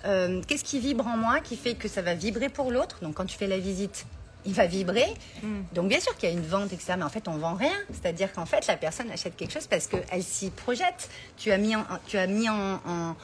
euh, 0.06 0.41
qu'est-ce 0.47 0.63
qui 0.63 0.79
vibre 0.79 1.06
en 1.07 1.17
moi 1.17 1.39
qui 1.39 1.57
fait 1.57 1.75
que 1.75 1.88
ça 1.88 2.01
va 2.01 2.13
vibrer 2.13 2.50
pour 2.50 2.71
l'autre? 2.71 3.00
Donc 3.01 3.15
quand 3.15 3.25
tu 3.25 3.38
fais 3.38 3.47
la 3.47 3.57
visite 3.59 4.06
il 4.47 4.53
va 4.53 4.67
vibrer. 4.67 5.07
Mm. 5.41 5.62
Donc 5.73 5.88
bien 5.89 6.00
sûr 6.00 6.15
qu'il 6.17 6.29
y 6.29 6.31
a 6.31 6.35
une 6.35 6.45
vente, 6.45 6.71
etc. 6.71 6.94
Mais 6.97 7.03
en 7.03 7.09
fait, 7.09 7.27
on 7.27 7.35
vend 7.38 7.56
rien. 7.56 7.73
C'est-à-dire 7.91 8.31
qu'en 8.31 8.45
fait, 8.45 8.67
la 8.67 8.77
personne 8.77 9.09
achète 9.09 9.35
quelque 9.35 9.51
chose 9.51 9.65
parce 9.65 9.88
qu'elle 9.88 10.21
s'y 10.21 10.51
projette. 10.51 11.09
Tu 11.35 11.51
as 11.51 11.57
mis 11.57 11.75
en, 11.75 11.83
tu 12.06 12.19
as 12.19 12.27
mis 12.27 12.47
en, 12.47 12.75
en, 12.85 13.15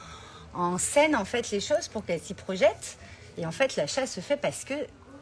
en 0.54 0.78
scène 0.78 1.14
en 1.14 1.24
fait 1.24 1.48
les 1.52 1.60
choses 1.60 1.86
pour 1.86 2.04
qu'elle 2.04 2.18
s'y 2.20 2.34
projette. 2.34 2.98
Et 3.38 3.46
en 3.46 3.52
fait, 3.52 3.76
l'achat 3.76 4.06
se 4.06 4.20
fait 4.20 4.36
parce 4.36 4.64
que 4.64 4.74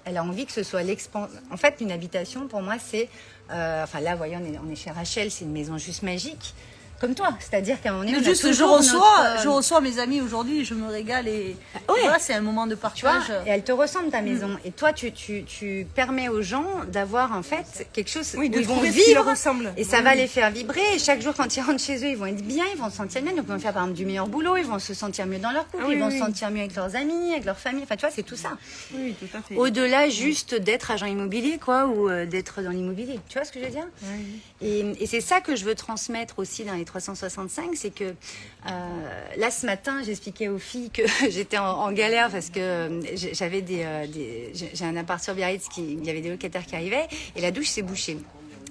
elle 0.05 0.17
a 0.17 0.25
envie 0.25 0.47
que 0.47 0.53
ce 0.53 0.63
soit 0.63 0.83
l'expansion. 0.83 1.39
En 1.51 1.57
fait, 1.57 1.77
une 1.81 1.93
habitation, 1.93 2.49
pour 2.49 2.63
moi, 2.63 2.77
c'est. 2.79 3.09
euh, 3.51 3.85
enfin, 3.85 4.01
là, 4.01 4.17
voyez, 4.17 4.37
on 4.37 4.67
on 4.67 4.71
est 4.71 4.77
chez 4.77 4.91
Rachel, 4.91 5.31
c'est 5.31 5.45
une 5.45 5.53
maison 5.53 5.79
juste 5.79 6.03
magique. 6.03 6.55
Comme 7.01 7.15
toi. 7.15 7.31
C'est-à-dire 7.41 7.81
qu'à 7.81 7.89
un 7.89 7.93
moment 7.93 8.05
donné, 8.05 8.19
Mais 8.19 8.25
juste 8.25 8.43
je 8.43 8.49
toujours 8.49 8.77
reçois, 8.77 8.99
notre, 8.99 9.39
euh, 9.39 9.43
je 9.43 9.49
reçois 9.49 9.81
mes 9.81 9.99
amis 9.99 10.21
aujourd'hui, 10.21 10.65
je 10.65 10.75
me 10.75 10.87
régale 10.89 11.27
et 11.29 11.57
Ouais. 11.89 12.01
voilà, 12.03 12.19
c'est 12.19 12.35
un 12.35 12.41
moment 12.43 12.67
de 12.67 12.75
Tu 12.75 12.81
vois, 13.03 13.13
partage. 13.15 13.31
et 13.47 13.51
elle 13.51 13.65
te 13.65 13.73
ressemble 13.73 14.11
ta 14.11 14.21
maison. 14.21 14.51
Et 14.65 14.71
toi, 14.71 14.93
tu, 14.93 15.11
tu, 15.13 15.45
tu 15.45 15.87
permets 15.95 16.29
aux 16.29 16.43
gens 16.43 16.67
d'avoir 16.89 17.33
en 17.33 17.43
fait 17.43 17.89
quelque 17.95 18.11
chose 18.11 18.35
Oui, 18.37 18.49
où 18.49 18.51
de 18.51 18.61
ils 18.61 18.67
vont 18.67 18.79
qui 18.81 18.85
leur 18.85 18.93
vivre. 19.25 19.31
ressemble. 19.31 19.73
Et 19.79 19.85
ça 19.85 19.99
Oui, 19.99 20.05
va 20.05 20.15
les 20.15 20.27
faire 20.27 20.51
vibrer. 20.51 20.83
Et 20.95 20.99
chaque 20.99 21.23
jour, 21.23 21.33
quand 21.35 21.57
ils 21.57 21.61
rentrent 21.63 21.83
chez 21.83 21.97
eux, 22.05 22.09
ils 22.11 22.17
vont 22.17 22.27
être 22.27 22.43
bien, 22.47 22.65
ils 22.75 22.79
vont 22.79 22.91
se 22.91 22.97
sentir 22.99 23.23
bien. 23.23 23.33
Donc, 23.33 23.45
ils 23.49 23.53
vont 23.53 23.59
faire 23.59 23.73
par 23.73 23.83
exemple 23.85 23.97
du 23.99 24.05
meilleur 24.05 24.27
boulot, 24.29 24.57
ils 24.59 24.67
vont 24.67 24.79
se 24.79 24.93
sentir 24.93 25.27
mieux 25.27 25.39
dans 25.39 25.53
leur 25.53 25.67
couple, 25.69 25.85
Ah 25.87 25.89
oui, 25.89 25.95
ils 25.97 26.01
vont 26.01 26.11
se 26.11 26.19
sentir 26.19 26.51
mieux 26.51 26.61
avec 26.61 26.77
leurs 26.77 26.95
amis, 26.97 27.33
avec 27.33 27.45
leur 27.47 27.59
famille. 27.59 27.83
Enfin, 27.85 27.97
tu 27.97 28.03
vois, 28.07 28.15
c'est 28.15 28.23
tout 28.23 28.37
ça. 28.37 28.51
Oui, 28.95 29.15
tout 29.19 29.37
à 29.37 29.41
fait. 29.41 29.57
Au-delà 29.57 30.09
juste 30.11 30.55
d'être 30.55 30.91
agent 30.91 31.07
immobilier, 31.07 31.59
quoi, 31.59 31.87
ou 31.87 32.11
euh, 32.11 32.27
d'être 32.27 32.61
dans 32.61 32.71
l'immobilier. 32.71 33.19
Tu 33.31 33.39
vois 33.39 33.45
ce 33.47 33.53
que 33.53 33.59
je 33.61 33.65
veux 33.65 33.71
dire? 33.71 33.87
Oui. 34.05 34.41
et, 34.61 34.85
et 35.03 35.07
c'est 35.07 35.21
ça 35.23 35.41
que 35.41 35.57
je 35.57 35.65
veux 35.65 35.75
transmettre 35.75 36.39
aussi 36.39 36.65
dans 36.65 36.75
les 36.75 36.85
365, 36.91 37.71
c'est 37.75 37.95
que 37.95 38.05
euh, 38.05 39.35
là 39.37 39.51
ce 39.51 39.65
matin 39.65 40.03
j'expliquais 40.03 40.49
aux 40.49 40.59
filles 40.59 40.91
que 40.91 41.03
j'étais 41.31 41.59
en, 41.59 41.93
galère 41.93 42.31
parce 42.31 42.51
que 42.51 42.61
euh, 42.61 43.01
j'avais 43.33 43.63
des, 43.63 43.83
euh, 43.85 44.07
j'ai 44.53 44.85
un 44.85 44.97
appart 44.97 45.23
sur 45.23 45.35
Biarritz 45.35 45.69
qui 45.69 45.93
il 45.93 46.05
y 46.05 46.11
avait 46.11 46.21
des 46.21 46.31
locataires 46.31 46.67
qui 46.67 46.75
arrivaient 46.75 47.07
et 47.37 47.41
la 47.41 47.53
douche 47.53 47.69
s'est 47.69 47.83
bouchée. 47.83 48.19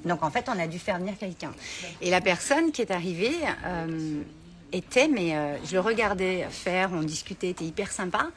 Donc 0.06 0.24
en 0.24 0.30
fait 0.30 0.50
on 0.50 0.60
a 0.60 0.68
dû 0.68 0.80
faire 0.80 1.00
venir 1.00 1.14
quelqu'un. 1.18 1.54
Et 2.02 2.10
la 2.10 2.22
personne 2.22 2.72
qui 2.72 2.82
est 2.82 2.92
arrivée 2.92 3.36
était, 4.72 5.08
mais 5.08 5.36
je 5.66 5.74
le 5.74 5.80
regardais 5.80 6.46
faire, 6.50 6.92
on 6.94 7.04
discutait, 7.04 7.50
était 7.50 7.66
hyper 7.66 7.92
sympa. 7.92 8.30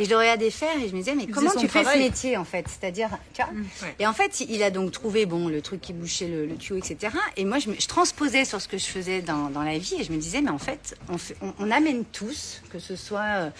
Et 0.00 0.04
je 0.04 0.10
le 0.10 0.16
regardais 0.16 0.50
faire 0.50 0.74
et 0.82 0.88
je 0.88 0.92
me 0.94 0.98
disais, 0.98 1.14
mais 1.14 1.24
Il 1.24 1.30
comment 1.30 1.50
tu 1.54 1.68
fais 1.68 1.84
ce 1.84 1.98
métier 1.98 2.36
en 2.36 2.44
fait? 2.44 2.66
C'est-à-dire, 2.68 3.10
tu 3.34 3.42
vois? 3.42 3.52
Ouais. 3.82 3.94
Et 3.98 4.06
en 4.06 4.12
fait, 4.12 4.40
il 4.40 4.62
a 4.62 4.70
donc 4.70 4.90
trouvé 4.92 5.26
bon 5.26 5.48
le 5.48 5.60
truc 5.62 5.80
qui 5.80 5.92
bouchait 5.92 6.26
le, 6.28 6.46
le 6.46 6.56
tuyau, 6.56 6.78
etc. 6.78 7.12
Et 7.36 7.44
moi, 7.44 7.58
je, 7.58 7.68
me- 7.70 7.74
je 7.78 7.86
transposais 7.86 8.44
sur 8.44 8.60
ce 8.60 8.66
que 8.68 8.78
je 8.78 8.86
faisais 8.86 9.20
dans, 9.20 9.50
dans 9.50 9.62
la 9.62 9.78
vie 9.78 9.96
et 10.00 10.04
je 10.04 10.12
me 10.12 10.18
disais, 10.18 10.40
mais 10.40 10.50
en 10.50 10.58
fait, 10.58 10.96
on, 11.08 11.18
fait- 11.18 11.36
on, 11.42 11.52
on 11.58 11.70
amène 11.70 12.04
tous, 12.06 12.62
que 12.70 12.78
ce 12.78 12.96
soit 12.96 13.20
euh, 13.20 13.50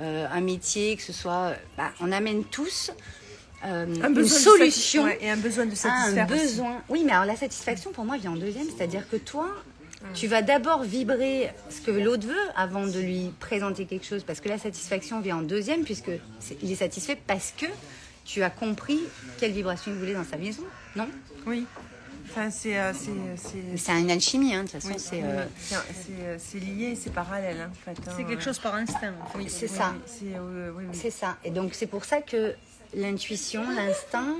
euh, 0.00 0.26
un 0.32 0.40
métier, 0.40 0.96
que 0.96 1.02
ce 1.02 1.12
soit, 1.12 1.54
bah, 1.76 1.90
on 2.00 2.12
amène 2.12 2.44
tous 2.44 2.92
euh, 3.66 3.86
Un 4.02 4.14
une 4.14 4.24
solution 4.24 5.02
ouais, 5.04 5.18
et 5.20 5.28
un 5.30 5.36
besoin 5.36 5.66
de 5.66 5.72
un 5.72 5.74
satisfaire. 5.74 6.28
aussi. 6.30 6.40
besoin. 6.42 6.80
Oui, 6.88 7.02
mais 7.04 7.10
alors 7.12 7.24
la 7.24 7.34
satisfaction 7.34 7.90
pour 7.90 8.04
moi 8.04 8.16
vient 8.16 8.30
en 8.32 8.36
deuxième, 8.36 8.66
c'est-à-dire 8.76 9.08
que 9.10 9.16
toi, 9.16 9.48
tu 10.14 10.26
vas 10.28 10.42
d'abord 10.42 10.82
vibrer 10.84 11.50
ce 11.70 11.80
que 11.80 11.90
l'autre 11.90 12.26
veut 12.26 12.34
avant 12.56 12.86
de 12.86 12.98
lui 13.00 13.32
présenter 13.40 13.84
quelque 13.86 14.06
chose, 14.06 14.22
parce 14.24 14.40
que 14.40 14.48
la 14.48 14.58
satisfaction 14.58 15.20
vient 15.20 15.38
en 15.38 15.42
deuxième, 15.42 15.84
puisque 15.84 16.10
c'est- 16.40 16.56
il 16.62 16.70
est 16.70 16.76
satisfait 16.76 17.18
parce 17.26 17.52
que 17.56 17.66
tu 18.24 18.42
as 18.42 18.50
compris 18.50 19.00
quelle 19.38 19.52
vibration 19.52 19.90
il 19.92 19.98
voulait 19.98 20.14
dans 20.14 20.24
sa 20.24 20.36
maison, 20.36 20.62
non? 20.96 21.08
Oui. 21.46 21.66
Enfin, 22.30 22.50
c'est. 22.50 22.78
euh, 22.78 22.92
c'est, 22.92 23.10
c'est- 23.36 23.76
C'est 23.78 24.00
une 24.00 24.10
alchimie, 24.10 24.54
hein, 24.54 24.64
de 24.64 24.68
toute 24.68 24.82
façon. 24.82 24.88
oui, 24.88 24.94
c'est, 24.98 25.22
euh, 25.22 25.44
c'est- 25.58 25.76
c'est, 26.38 26.58
euh, 26.58 26.60
lié, 26.60 26.94
c'est 26.94 27.10
parallèle 27.10 27.56
hein, 27.62 27.70
en 27.70 27.84
fait. 27.84 27.98
hein. 28.06 28.12
C'est 28.16 28.24
quelque 28.24 28.42
chose 28.42 28.58
par 28.58 28.74
instinct. 28.74 29.14
en 29.22 29.26
fait. 29.30 29.38
Oui, 29.38 29.46
c'est 29.48 29.70
oui, 29.70 29.76
ça. 29.76 29.94
oui, 29.94 30.00
C'est, 30.06 30.36
euh, 30.36 30.72
oui, 30.76 30.84
oui. 30.90 30.98
C'est 31.00 31.10
ça. 31.10 31.38
Et 31.42 31.50
donc 31.50 31.70
c'est 31.72 31.86
pour 31.86 32.04
ça 32.04 32.20
que 32.20 32.54
l'intuition, 32.94 33.62
l'instinct, 33.74 34.36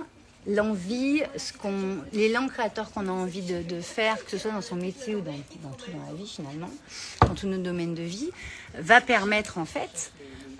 l'envie, 0.46 1.22
ce 1.36 1.52
qu'on, 1.52 1.98
l'élan 2.12 2.48
créateur 2.48 2.90
qu'on 2.90 3.08
a 3.08 3.10
envie 3.10 3.42
de, 3.42 3.80
faire, 3.80 4.24
que 4.24 4.30
ce 4.30 4.38
soit 4.38 4.52
dans 4.52 4.62
son 4.62 4.76
métier 4.76 5.14
ou 5.14 5.20
dans, 5.20 5.32
tout 5.32 5.90
dans 5.90 6.06
la 6.06 6.14
vie 6.14 6.28
finalement, 6.28 6.70
dans 7.20 7.34
tous 7.34 7.46
nos 7.46 7.58
domaines 7.58 7.94
de 7.94 8.02
vie, 8.02 8.30
va 8.74 9.00
permettre 9.00 9.58
en 9.58 9.64
fait 9.64 10.12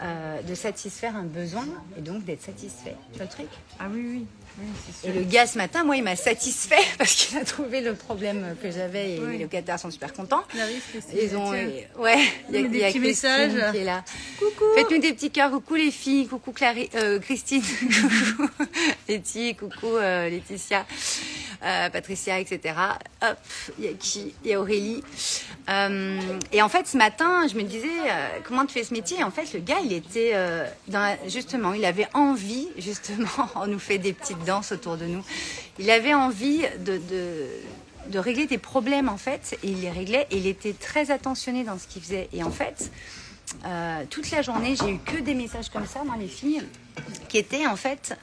euh, 0.03 0.43
de 0.43 0.55
satisfaire 0.55 1.17
un 1.17 1.25
besoin 1.25 1.67
et 1.97 2.01
donc 2.01 2.25
d'être 2.25 2.43
satisfait. 2.43 2.97
Tu 3.15 3.21
le 3.21 3.29
truc? 3.29 3.49
Ah 3.79 3.87
oui, 3.91 4.07
oui. 4.09 4.27
Oui 4.61 4.67
Et 5.05 5.13
le 5.13 5.23
gars 5.23 5.47
ce 5.47 5.59
matin, 5.59 5.85
moi, 5.85 5.97
il 5.97 6.03
m'a 6.03 6.17
satisfait 6.17 6.77
parce 6.99 7.15
qu'il 7.15 7.39
a 7.39 7.45
trouvé 7.45 7.81
le 7.81 7.95
problème 7.95 8.57
que 8.63 8.71
j'avais 8.71 9.13
et 9.17 9.21
les 9.21 9.39
locataires 9.39 9.79
sont 9.79 9.91
super 9.91 10.13
contents. 10.13 10.43
Ils 11.15 11.37
ont, 11.37 11.51
ouais, 11.51 12.19
il 12.49 12.55
y 12.55 12.59
a, 12.59 12.63
met 12.63 12.69
des 12.69 12.79
il 12.79 12.81
y 12.81 12.85
a 12.85 12.89
petits 12.89 13.01
Christine 13.01 13.31
messages. 13.31 13.73
qui 13.73 13.79
est 13.79 13.85
là. 13.85 14.05
Coucou. 14.39 14.65
Faites-nous 14.77 14.99
des 14.99 15.13
petits 15.13 15.31
cœurs. 15.31 15.51
Coucou 15.51 15.75
les 15.75 15.91
filles. 15.91 16.27
Coucou 16.27 16.53
Clary, 16.53 16.91
euh, 16.95 17.19
Christine. 17.19 17.63
coucou 18.37 18.49
Letty. 19.09 19.55
Coucou 19.55 19.97
euh, 19.97 20.29
Laetitia. 20.29 20.87
Euh, 21.65 21.91
Patricia, 21.91 22.39
etc. 22.39 22.75
Hop, 23.23 23.37
il 23.79 23.85
y 23.85 23.89
a 23.89 23.93
qui 23.93 24.33
Il 24.45 24.51
y 24.51 24.55
a 24.55 24.61
Aurélie. 24.61 25.03
Euh, 25.69 26.21
et 26.53 26.63
en 26.63 26.69
fait, 26.69 26.87
ce 26.87 26.97
matin, 26.97 27.49
je 27.49 27.57
me 27.57 27.63
disais, 27.63 27.89
euh, 27.89 28.29
comment 28.45 28.65
tu 28.65 28.75
fais 28.75 28.85
ce 28.85 28.95
métier? 28.95 29.25
En 29.25 29.33
fait, 29.33 29.53
le 29.53 29.61
gars, 29.61 29.81
il 29.85 29.93
était 29.93 30.35
justement, 31.27 31.73
il 31.73 31.85
avait 31.85 32.09
envie, 32.15 32.69
justement, 32.79 33.29
on 33.57 33.67
nous 33.67 33.79
fait 33.79 33.99
des 33.99 34.13
petites 34.13 34.45
danses 34.45 34.71
autour 34.73 34.97
de 34.97 35.07
nous. 35.07 35.25
Il 35.79 35.91
avait 35.91 36.15
envie 36.15 36.63
de, 36.79 37.01
régler 38.15 38.47
des 38.47 38.59
problèmes 38.59 39.09
en 39.09 39.19
fait 39.19 39.59
et 39.63 39.69
il 39.69 39.83
les 39.83 39.91
réglait 39.91 40.27
et 40.31 40.39
il 40.39 40.47
était 40.47 40.73
très 40.73 41.11
attentionné 41.11 41.63
dans 41.63 41.79
ce 41.79 41.87
qu'il 41.87 42.03
faisait 42.03 42.29
et 42.33 42.43
en 42.43 42.51
fait 42.51 42.91
toute 44.09 44.31
la 44.31 44.41
journée 44.41 44.77
j'ai 44.77 44.93
eu 44.93 44.99
que 44.99 45.21
des 45.21 45.35
messages 45.35 45.69
comme 45.69 45.87
ça 45.87 46.01
dans 46.05 46.15
les 46.15 46.27
filles 46.27 46.63
qui 47.29 47.37
étaient 47.37 47.67
en 47.67 47.77
fait 47.77 48.19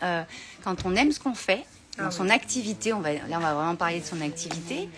quand 0.64 0.86
on 0.86 0.96
aime 0.96 1.12
ce 1.12 1.20
qu'on 1.20 1.36
fait 1.36 1.64
dans 1.98 2.12
son 2.12 2.30
activité 2.30 2.94
on 2.94 3.00
va 3.02 3.14
là 3.14 3.20
on 3.32 3.40
va 3.40 3.54
vraiment 3.54 3.76
parler 3.76 4.00
de 4.00 4.06
son 4.06 4.22
activité 4.22 4.90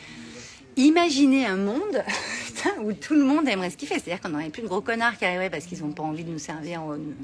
Imaginez 0.79 1.47
un 1.47 1.55
monde 1.55 2.03
où 2.83 2.93
tout 2.93 3.15
le 3.15 3.23
monde 3.23 3.47
aimerait 3.47 3.71
ce 3.71 3.77
qu'il 3.77 3.87
fait. 3.87 3.95
C'est-à-dire 3.95 4.21
qu'on 4.21 4.29
n'aurait 4.29 4.51
plus 4.51 4.61
de 4.61 4.67
gros 4.67 4.79
connards 4.81 5.17
qui 5.17 5.25
arriveraient 5.25 5.49
parce 5.49 5.65
qu'ils 5.65 5.79
n'ont 5.81 5.91
pas 5.91 6.03
envie 6.03 6.23
de 6.23 6.29
nous 6.29 6.37
servir, 6.37 6.83
ou 6.83 6.93
nous, 6.95 7.15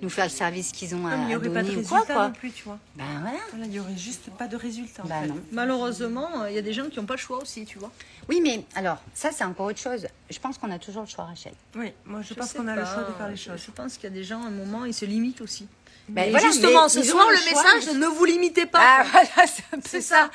nous- 0.00 0.08
faire 0.08 0.26
le 0.26 0.30
service 0.30 0.70
qu'ils 0.70 0.94
ont 0.94 1.04
à, 1.08 1.10
Comme 1.10 1.22
il 1.22 1.26
n'y 1.26 1.34
à 1.34 1.38
aurait 1.38 1.48
pas 1.50 1.62
de 1.64 1.70
donner 1.70 1.82
ou 1.82 1.88
quoi. 1.88 2.02
quoi. 2.06 2.28
non 2.28 2.32
plus, 2.32 2.52
tu 2.52 2.62
vois. 2.62 2.78
Ben 2.94 3.04
voilà. 3.20 3.38
Voilà, 3.50 3.64
il 3.64 3.70
n'y 3.72 3.80
aurait 3.80 3.96
juste 3.96 4.30
pas 4.38 4.46
de 4.46 4.54
résultat. 4.54 5.02
en 5.02 5.08
Bah 5.08 5.22
fait. 5.22 5.26
non. 5.26 5.40
Malheureusement, 5.50 6.42
euh, 6.42 6.50
il 6.50 6.54
y 6.54 6.58
a 6.58 6.62
des 6.62 6.72
gens 6.72 6.88
qui 6.88 7.00
n'ont 7.00 7.04
pas 7.04 7.14
le 7.14 7.18
choix 7.18 7.42
aussi, 7.42 7.64
tu 7.64 7.80
vois. 7.80 7.90
Oui, 8.28 8.40
mais 8.40 8.62
alors, 8.76 8.98
ça, 9.12 9.30
c'est 9.32 9.42
encore 9.42 9.66
autre 9.66 9.80
chose. 9.80 10.06
Je 10.30 10.38
pense 10.38 10.56
qu'on 10.56 10.70
a 10.70 10.78
toujours 10.78 11.02
le 11.02 11.08
choix, 11.08 11.24
Rachel. 11.24 11.52
Oui, 11.74 11.90
moi 12.04 12.20
je, 12.22 12.28
Je 12.28 12.34
pense 12.34 12.52
qu'on 12.52 12.68
a 12.68 12.76
le 12.76 12.84
choix 12.84 13.02
de 13.08 13.12
faire 13.12 13.28
les 13.28 13.36
choses. 13.36 13.60
Je 13.66 13.72
pense 13.72 13.94
qu'il 13.96 14.04
y 14.04 14.12
a 14.12 14.14
des 14.14 14.22
gens, 14.22 14.44
à 14.44 14.46
un 14.46 14.50
moment, 14.50 14.84
ils 14.84 14.94
se 14.94 15.04
limitent 15.04 15.40
aussi. 15.40 15.66
Ben 16.08 16.30
voilà, 16.30 16.46
justement, 16.46 16.84
mais 16.84 16.88
ce 16.88 17.02
soir, 17.02 17.26
le 17.30 17.36
choix, 17.36 17.62
message, 17.62 17.94
mais- 17.94 18.00
ne 18.00 18.06
vous 18.06 18.24
limitez 18.24 18.66
pas. 18.66 18.78
Ah, 18.80 19.04
voilà, 19.10 19.50
c'est 19.84 20.00
ça. 20.00 20.30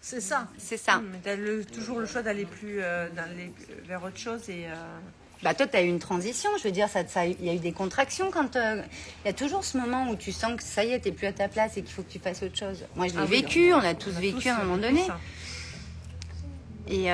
C'est 0.00 0.20
ça. 0.20 0.46
C'est 0.58 0.76
ça. 0.76 1.02
Mais 1.10 1.18
t'as 1.22 1.34
le- 1.36 1.64
toujours 1.64 1.98
le 1.98 2.06
choix 2.06 2.22
d'aller 2.22 2.44
plus 2.46 2.78
euh, 2.80 3.08
dans 3.16 3.28
les- 3.36 3.52
vers 3.86 4.02
autre 4.04 4.16
chose 4.18 4.48
et. 4.48 4.66
euh, 4.66 4.74
Bah 5.42 5.54
toi, 5.54 5.66
tu 5.66 5.76
as 5.76 5.82
eu 5.82 5.88
une 5.88 5.98
transition, 5.98 6.50
je 6.58 6.64
veux 6.64 6.70
dire, 6.70 6.88
ça, 6.88 7.06
ça- 7.06 7.26
il 7.26 7.44
y 7.44 7.50
a 7.50 7.54
eu 7.54 7.58
des 7.58 7.72
contractions 7.72 8.30
quand... 8.30 8.56
euh, 8.56 8.82
Il 9.24 9.26
y 9.26 9.30
a 9.30 9.32
toujours 9.34 9.64
ce 9.64 9.76
moment 9.76 10.08
où 10.10 10.16
tu 10.16 10.32
sens 10.32 10.54
que 10.56 10.62
ça 10.62 10.84
y 10.84 10.92
est, 10.92 11.00
t'es 11.00 11.12
plus 11.12 11.26
à 11.26 11.32
ta 11.32 11.48
place 11.48 11.76
et 11.76 11.82
qu'il 11.82 11.92
faut 11.92 12.02
que 12.02 12.10
tu 12.12 12.18
fasses 12.20 12.42
autre 12.42 12.56
chose. 12.56 12.84
Moi, 12.96 13.08
je 13.08 13.12
l'ai 13.14 13.18
ah 13.20 13.26
oui, 13.28 13.42
vécu, 13.42 13.72
on 13.74 13.80
l'a 13.80 13.94
tous 13.94 14.10
on 14.14 14.16
a 14.16 14.20
vécu 14.20 14.42
tous 14.42 14.48
à 14.48 14.56
un 14.56 14.64
moment 14.64 14.76
vécu 14.76 14.94
donné. 14.94 15.06
Et, 16.88 17.04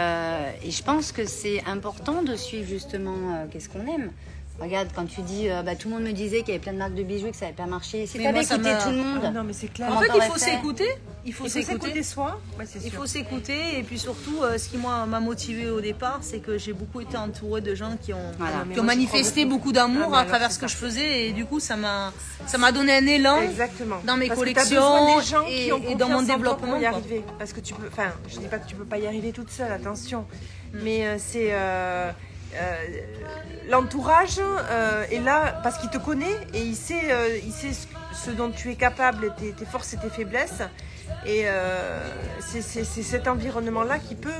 et 0.67 0.71
je 0.71 0.83
pense 0.85 1.11
que 1.11 1.27
c'est 1.27 1.65
important 1.67 2.23
de 2.23 2.37
suivre 2.37 2.69
justement 2.69 3.47
qu'est-ce 3.51 3.69
qu'on 3.69 3.87
aime. 3.93 4.13
Regarde, 4.61 4.89
quand 4.95 5.05
tu 5.07 5.21
dis, 5.23 5.49
euh, 5.51 5.63
bah, 5.63 5.75
tout 5.75 5.89
le 5.89 5.95
monde 5.97 6.05
me 6.05 6.13
disait 6.13 6.39
qu'il 6.43 6.49
y 6.49 6.51
avait 6.53 6.61
plein 6.61 6.73
de 6.73 6.79
marques 6.79 6.95
de 6.95 7.03
bijoux 7.03 7.27
et 7.27 7.31
que 7.33 7.37
ça 7.37 7.47
n'avait 7.47 7.57
pas 7.57 7.67
marché. 7.67 8.07
Si 8.07 8.19
t'avais 8.19 8.41
écouté 8.43 8.71
tout 8.85 8.91
le 8.91 8.97
monde, 8.99 9.21
Ah 9.25 9.31
non, 9.31 9.43
mais 9.43 9.53
c'est 9.53 9.67
clair. 9.67 9.93
En 9.93 10.01
fait, 10.01 10.07
il 10.15 10.23
faut 10.23 10.39
s'écouter. 10.39 10.89
Il 11.27 11.33
faut 11.33 11.45
Il 11.47 11.51
faut 11.51 11.59
s'écouter. 11.61 11.73
s'écouter 11.87 12.03
soi. 12.05 12.41
Ouais, 12.59 12.65
Il 12.85 12.91
faut 12.93 13.07
s'écouter 13.07 13.79
et 13.79 13.83
puis 13.83 13.99
surtout, 13.99 14.43
euh, 14.43 14.57
ce 14.59 14.69
qui 14.69 14.77
moi 14.77 15.07
m'a 15.07 15.19
motivé 15.21 15.69
au 15.71 15.81
départ, 15.81 16.19
c'est 16.23 16.39
que 16.39 16.57
j'ai 16.57 16.73
beaucoup 16.73 17.01
été 17.01 17.17
entourée 17.17 17.63
de 17.63 17.75
gens 17.75 17.97
qui 18.01 18.13
ont, 18.13 18.19
Voilà. 18.39 18.59
qui 18.63 18.69
Mais 18.69 18.79
ont 18.79 18.85
moi, 18.85 18.93
j'y 18.93 18.99
manifesté 19.01 19.45
beaucoup. 19.45 19.57
beaucoup 19.59 19.73
d'amour 19.73 20.11
Ah, 20.15 20.21
à 20.21 20.25
travers 20.25 20.53
ce 20.53 20.59
que 20.59 20.69
ça. 20.69 20.75
je 20.75 20.77
faisais 20.79 21.27
et 21.29 21.33
du 21.33 21.47
coup, 21.47 21.59
ça 21.61 21.77
m'a, 21.77 22.13
ça 22.47 22.57
m'a 22.59 22.71
donné 22.73 22.93
un 22.95 23.07
élan. 23.07 23.41
Exactement. 23.41 23.97
dans 24.07 24.17
mes 24.17 24.29
Parce 24.29 24.39
collections 24.39 25.17
des 25.19 25.25
gens 25.25 25.47
et- 25.49 25.65
qui 25.67 25.73
ont 25.73 25.83
et 25.91 25.95
dans 25.97 26.09
mon 26.11 26.23
développement, 26.23 26.69
pour 26.75 26.79
y 26.79 26.87
arriver. 26.87 27.25
Parce 27.39 27.53
que 27.53 27.61
tu 27.61 27.75
peux. 27.75 27.89
Enfin, 27.91 28.13
je 28.29 28.39
dis 28.39 28.47
pas 28.47 28.59
que 28.59 28.69
tu 28.69 28.77
peux 28.77 28.85
pas 28.85 28.99
y 28.99 29.07
arriver 29.09 29.33
toute 29.33 29.51
seule. 29.51 29.73
Attention. 29.73 30.27
Mm. 30.75 30.79
Mais 30.85 31.07
euh, 31.07 31.17
c'est. 31.19 31.53
Euh, 32.55 32.85
L'entourage 33.69 34.39
euh, 34.41 35.05
est 35.11 35.21
là 35.21 35.59
parce 35.63 35.79
qu'il 35.79 35.89
te 35.91 35.97
connaît 35.99 36.37
et 36.53 36.61
il 36.63 36.77
sait, 36.77 37.11
euh, 37.11 37.39
il 37.43 37.53
sait 37.53 37.71
ce, 38.13 38.31
dont 38.31 38.51
tu 38.51 38.71
es 38.71 38.75
capable, 38.75 39.35
tes, 39.37 39.53
tes 39.53 39.65
forces 39.65 39.95
et 39.95 39.97
tes 39.97 40.11
faiblesses. 40.11 40.61
Et 41.27 41.47
c'est 42.41 42.85
cet 43.03 43.29
environnement-là 43.29 43.99
qui 43.99 44.15
peut 44.15 44.31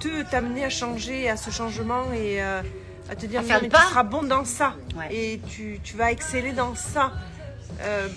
te 0.00 0.22
t'amener 0.22 0.64
à 0.64 0.70
changer, 0.70 1.28
à 1.28 1.36
ce 1.36 1.50
changement 1.50 2.04
et 2.14 2.40
euh, 2.42 2.62
à 3.10 3.16
te 3.16 3.26
dire 3.26 3.42
mais 3.42 3.68
pas. 3.68 3.78
tu 3.80 3.86
seras 3.88 4.02
bon 4.04 4.22
dans 4.22 4.44
ça 4.44 4.74
Ouais. 4.96 5.08
et 5.14 5.40
tu, 5.48 5.80
tu 5.82 5.96
vas 5.96 6.10
exceller 6.12 6.52
dans 6.52 6.74
ça. 6.74 7.12
Euh, 7.82 8.08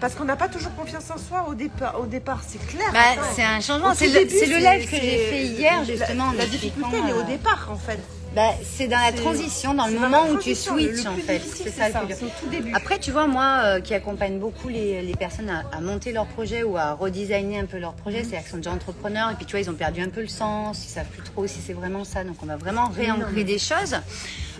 parce 0.00 0.14
qu'on 0.14 0.24
n'a 0.24 0.36
pas 0.36 0.48
toujours 0.48 0.74
confiance 0.76 1.10
en 1.10 1.18
soi 1.18 1.46
au 1.48 1.54
départ, 1.54 2.00
au 2.00 2.06
départ 2.06 2.40
c'est 2.46 2.64
clair. 2.66 2.88
bah, 2.92 3.20
c'est 3.34 3.42
un 3.44 3.60
changement. 3.60 3.94
C'est 3.94 4.06
le, 4.08 4.20
le 4.20 4.58
live 4.78 4.84
que 4.90 4.96
j'ai 4.96 5.26
fait 5.26 5.42
hier, 5.44 5.78
la- 5.80 5.84
justement. 5.84 6.24
en 6.26 6.32
La, 6.32 6.44
expliquant, 6.44 6.88
difficulté, 6.88 6.96
elle 7.04 7.10
est 7.10 7.18
au 7.20 7.22
départ 7.24 7.68
en 7.72 7.76
fait. 7.76 7.98
Bah, 8.34 8.50
c'est 8.62 8.86
dans 8.88 8.98
la 8.98 9.12
transition, 9.12 9.74
dans 9.74 9.86
le 9.86 9.98
moment 9.98 10.28
où 10.30 10.38
tu 10.38 10.54
switches, 10.54 11.06
en 11.06 11.16
fait. 11.16 11.40
C'est 11.40 11.70
ça 11.70 11.88
le 11.88 12.06
plus 12.06 12.14
dur. 12.16 12.28
tout 12.40 12.48
début. 12.48 12.72
Après, 12.74 12.98
tu 12.98 13.10
vois, 13.10 13.26
moi 13.26 13.62
euh, 13.64 13.80
qui 13.80 13.94
accompagne 13.94 14.38
beaucoup 14.38 14.68
les, 14.68 15.02
les 15.02 15.14
personnes 15.16 15.48
à, 15.50 15.64
à 15.72 15.80
monter 15.80 16.12
leur 16.12 16.26
projet 16.26 16.62
ou 16.62 16.76
à 16.76 16.92
redesigner 16.92 17.58
un 17.58 17.64
peu 17.66 17.78
leur 17.78 17.94
projet, 17.94 18.18
c'est-à-dire 18.18 18.40
qu'ils 18.42 18.50
sont 18.50 18.56
déjà 18.58 18.70
entrepreneurs 18.72 19.30
et 19.30 19.34
puis 19.34 19.46
tu 19.46 19.52
vois, 19.52 19.60
ils 19.60 19.70
ont 19.70 19.74
perdu 19.74 20.02
un 20.02 20.10
peu 20.10 20.20
le 20.20 20.28
sens, 20.28 20.84
ils 20.84 20.90
savent 20.90 21.06
plus 21.06 21.22
trop 21.22 21.46
si 21.46 21.60
c'est 21.60 21.72
vraiment 21.72 22.04
ça. 22.04 22.22
Donc 22.22 22.36
on 22.42 22.46
va 22.46 22.56
vraiment 22.56 22.88
réancrer 22.88 23.44
des 23.44 23.58
choses. 23.58 23.96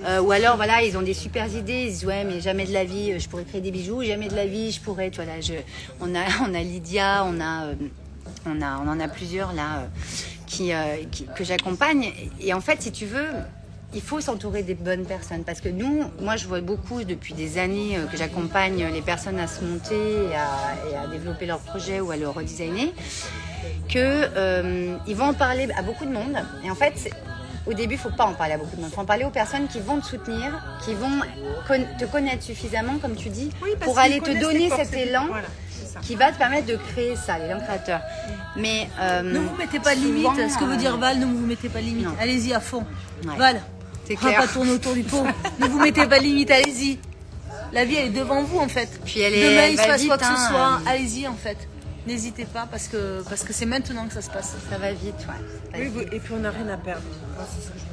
Euh, 0.06 0.20
ou 0.20 0.30
alors, 0.32 0.56
voilà, 0.56 0.82
ils 0.82 0.96
ont 0.96 1.02
des 1.02 1.14
super 1.14 1.46
idées, 1.54 1.82
ils 1.86 1.90
disent 1.90 2.04
ouais, 2.06 2.24
mais 2.24 2.40
jamais 2.40 2.64
de 2.66 2.72
la 2.72 2.84
vie, 2.84 3.12
euh, 3.12 3.18
je 3.18 3.28
pourrais 3.28 3.44
créer 3.44 3.60
des 3.60 3.70
bijoux, 3.72 4.02
jamais 4.02 4.28
de 4.28 4.36
la 4.36 4.46
vie, 4.46 4.72
je 4.72 4.80
pourrais. 4.80 5.10
Tu 5.10 5.16
vois, 5.16 5.24
là, 5.26 5.40
je, 5.40 5.54
on, 6.00 6.14
a, 6.14 6.20
on 6.48 6.54
a 6.54 6.60
Lydia, 6.62 7.24
on 7.26 7.40
a. 7.40 7.66
euh, 7.66 7.74
on, 8.46 8.62
a, 8.62 8.78
on 8.84 8.88
en 8.88 9.00
a 9.00 9.08
plusieurs 9.08 9.52
là 9.54 9.78
euh, 9.78 9.86
qui, 10.58 10.72
euh, 10.72 10.96
qui- 11.12 11.26
que 11.36 11.44
j'accompagne. 11.44 12.12
Et 12.40 12.52
en 12.52 12.60
fait, 12.60 12.82
si 12.82 12.90
tu 12.90 13.06
veux, 13.06 13.28
il 13.94 14.00
faut 14.02 14.20
s'entourer 14.20 14.64
des 14.64 14.74
bonnes 14.74 15.06
personnes. 15.06 15.44
Parce 15.44 15.60
que 15.60 15.68
nous, 15.68 16.02
moi, 16.20 16.34
je 16.36 16.46
vois 16.48 16.60
beaucoup 16.60 17.04
depuis 17.04 17.32
des 17.34 17.58
années 17.58 17.96
euh, 17.96 18.06
que 18.06 18.16
j'accompagne 18.16 18.84
les 18.92 19.00
personnes 19.02 19.38
à 19.38 19.46
se 19.46 19.62
monter 19.64 19.94
et 19.94 20.34
à, 20.34 20.90
et 20.90 20.96
à 20.96 21.06
développer 21.06 21.46
leur 21.46 21.60
projet 21.60 22.00
ou 22.00 22.10
à 22.10 22.16
le 22.16 22.28
redesigner, 22.28 22.92
que 23.88 23.98
euh, 24.36 24.96
vont 25.06 25.26
en 25.26 25.34
parler 25.34 25.68
à 25.78 25.82
beaucoup 25.82 26.04
de 26.06 26.12
monde. 26.12 26.36
Et 26.64 26.70
en 26.70 26.74
fait, 26.74 27.08
au 27.66 27.72
début, 27.72 27.94
il 27.94 27.98
faut 28.00 28.10
pas 28.10 28.24
en 28.26 28.34
parler 28.34 28.54
à 28.54 28.58
beaucoup 28.58 28.74
de 28.74 28.80
monde. 28.80 28.90
Il 28.92 28.94
faut 28.96 29.00
en 29.02 29.12
parler 29.14 29.24
aux 29.24 29.30
personnes 29.30 29.68
qui 29.68 29.78
vont 29.78 30.00
te 30.00 30.06
soutenir, 30.06 30.50
qui 30.84 30.94
vont 30.94 31.20
con- 31.68 31.86
te 32.00 32.04
connaître 32.04 32.42
suffisamment, 32.42 32.98
comme 33.00 33.14
tu 33.14 33.28
dis, 33.28 33.50
Oui, 33.62 33.70
pour 33.80 33.94
qu'ils 33.94 34.02
aller 34.02 34.20
te 34.20 34.40
donner 34.40 34.70
cet 34.70 34.92
élan 34.94 35.26
Voilà. 35.28 35.46
Qui 36.02 36.14
va 36.14 36.32
te 36.32 36.38
permettre 36.38 36.66
de 36.66 36.76
créer 36.76 37.16
ça, 37.16 37.38
l'élan 37.38 37.60
créateur. 37.60 38.00
Mais 38.56 38.88
euh, 39.00 39.22
Ne 39.22 39.38
vous 39.38 39.56
mettez 39.56 39.78
pas 39.78 39.94
de 39.94 40.00
souvent, 40.00 40.32
limite. 40.34 40.50
Ce 40.52 40.58
que 40.58 40.64
veut 40.64 40.76
dire 40.76 40.94
euh, 40.94 40.98
Val, 40.98 41.18
ne 41.18 41.26
vous 41.26 41.46
mettez 41.46 41.68
pas 41.68 41.80
de 41.80 41.84
limite. 41.84 42.08
Allez-y 42.20 42.52
à 42.54 42.60
fond. 42.60 42.84
Ouais. 43.24 43.36
Val, 43.36 43.60
C'est 44.06 44.16
on 44.16 44.20
va 44.20 44.28
clair. 44.28 44.40
pas 44.40 44.48
tourner 44.48 44.70
autour 44.72 44.94
du 44.94 45.02
pot. 45.02 45.24
ne 45.60 45.66
vous 45.66 45.78
mettez 45.80 46.06
pas 46.06 46.18
de 46.18 46.24
limite. 46.24 46.50
Allez-y. 46.50 46.98
La 47.72 47.84
vie 47.84 47.96
elle 47.96 48.06
est 48.06 48.10
devant 48.18 48.42
vous 48.42 48.58
en 48.58 48.68
fait. 48.68 48.88
Puis 49.04 49.20
elle 49.20 49.34
est- 49.34 49.44
Demain 49.50 49.62
elle 49.66 49.72
il 49.74 49.78
se 49.78 49.86
passe 49.86 50.00
vite, 50.00 50.08
quoi 50.08 50.18
que 50.18 50.24
hein, 50.24 50.36
ce 50.36 50.48
soit, 50.48 50.80
euh. 50.86 50.90
allez-y 50.90 51.28
en 51.28 51.34
fait. 51.34 51.58
N'hésitez 52.06 52.46
pas 52.46 52.66
parce 52.70 52.88
que 52.88 53.22
parce 53.28 53.42
que 53.44 53.52
c'est 53.52 53.66
maintenant 53.66 54.06
que 54.06 54.14
ça 54.14 54.22
se 54.22 54.30
passe. 54.30 54.54
ça 54.70 54.78
va 54.78 54.92
vite, 54.92 55.14
ouais. 55.28 55.78
Va 55.78 55.78
Oui, 55.78 55.88
vite. 56.04 56.12
et 56.14 56.20
puis 56.20 56.32
on 56.34 56.40
n'a 56.40 56.50
rien 56.50 56.68
à 56.68 56.78
perdre. 56.78 57.02
Moi, 57.36 57.46
c'est 57.54 57.66
ce 57.66 57.70
que 57.70 57.78
je 57.78 57.84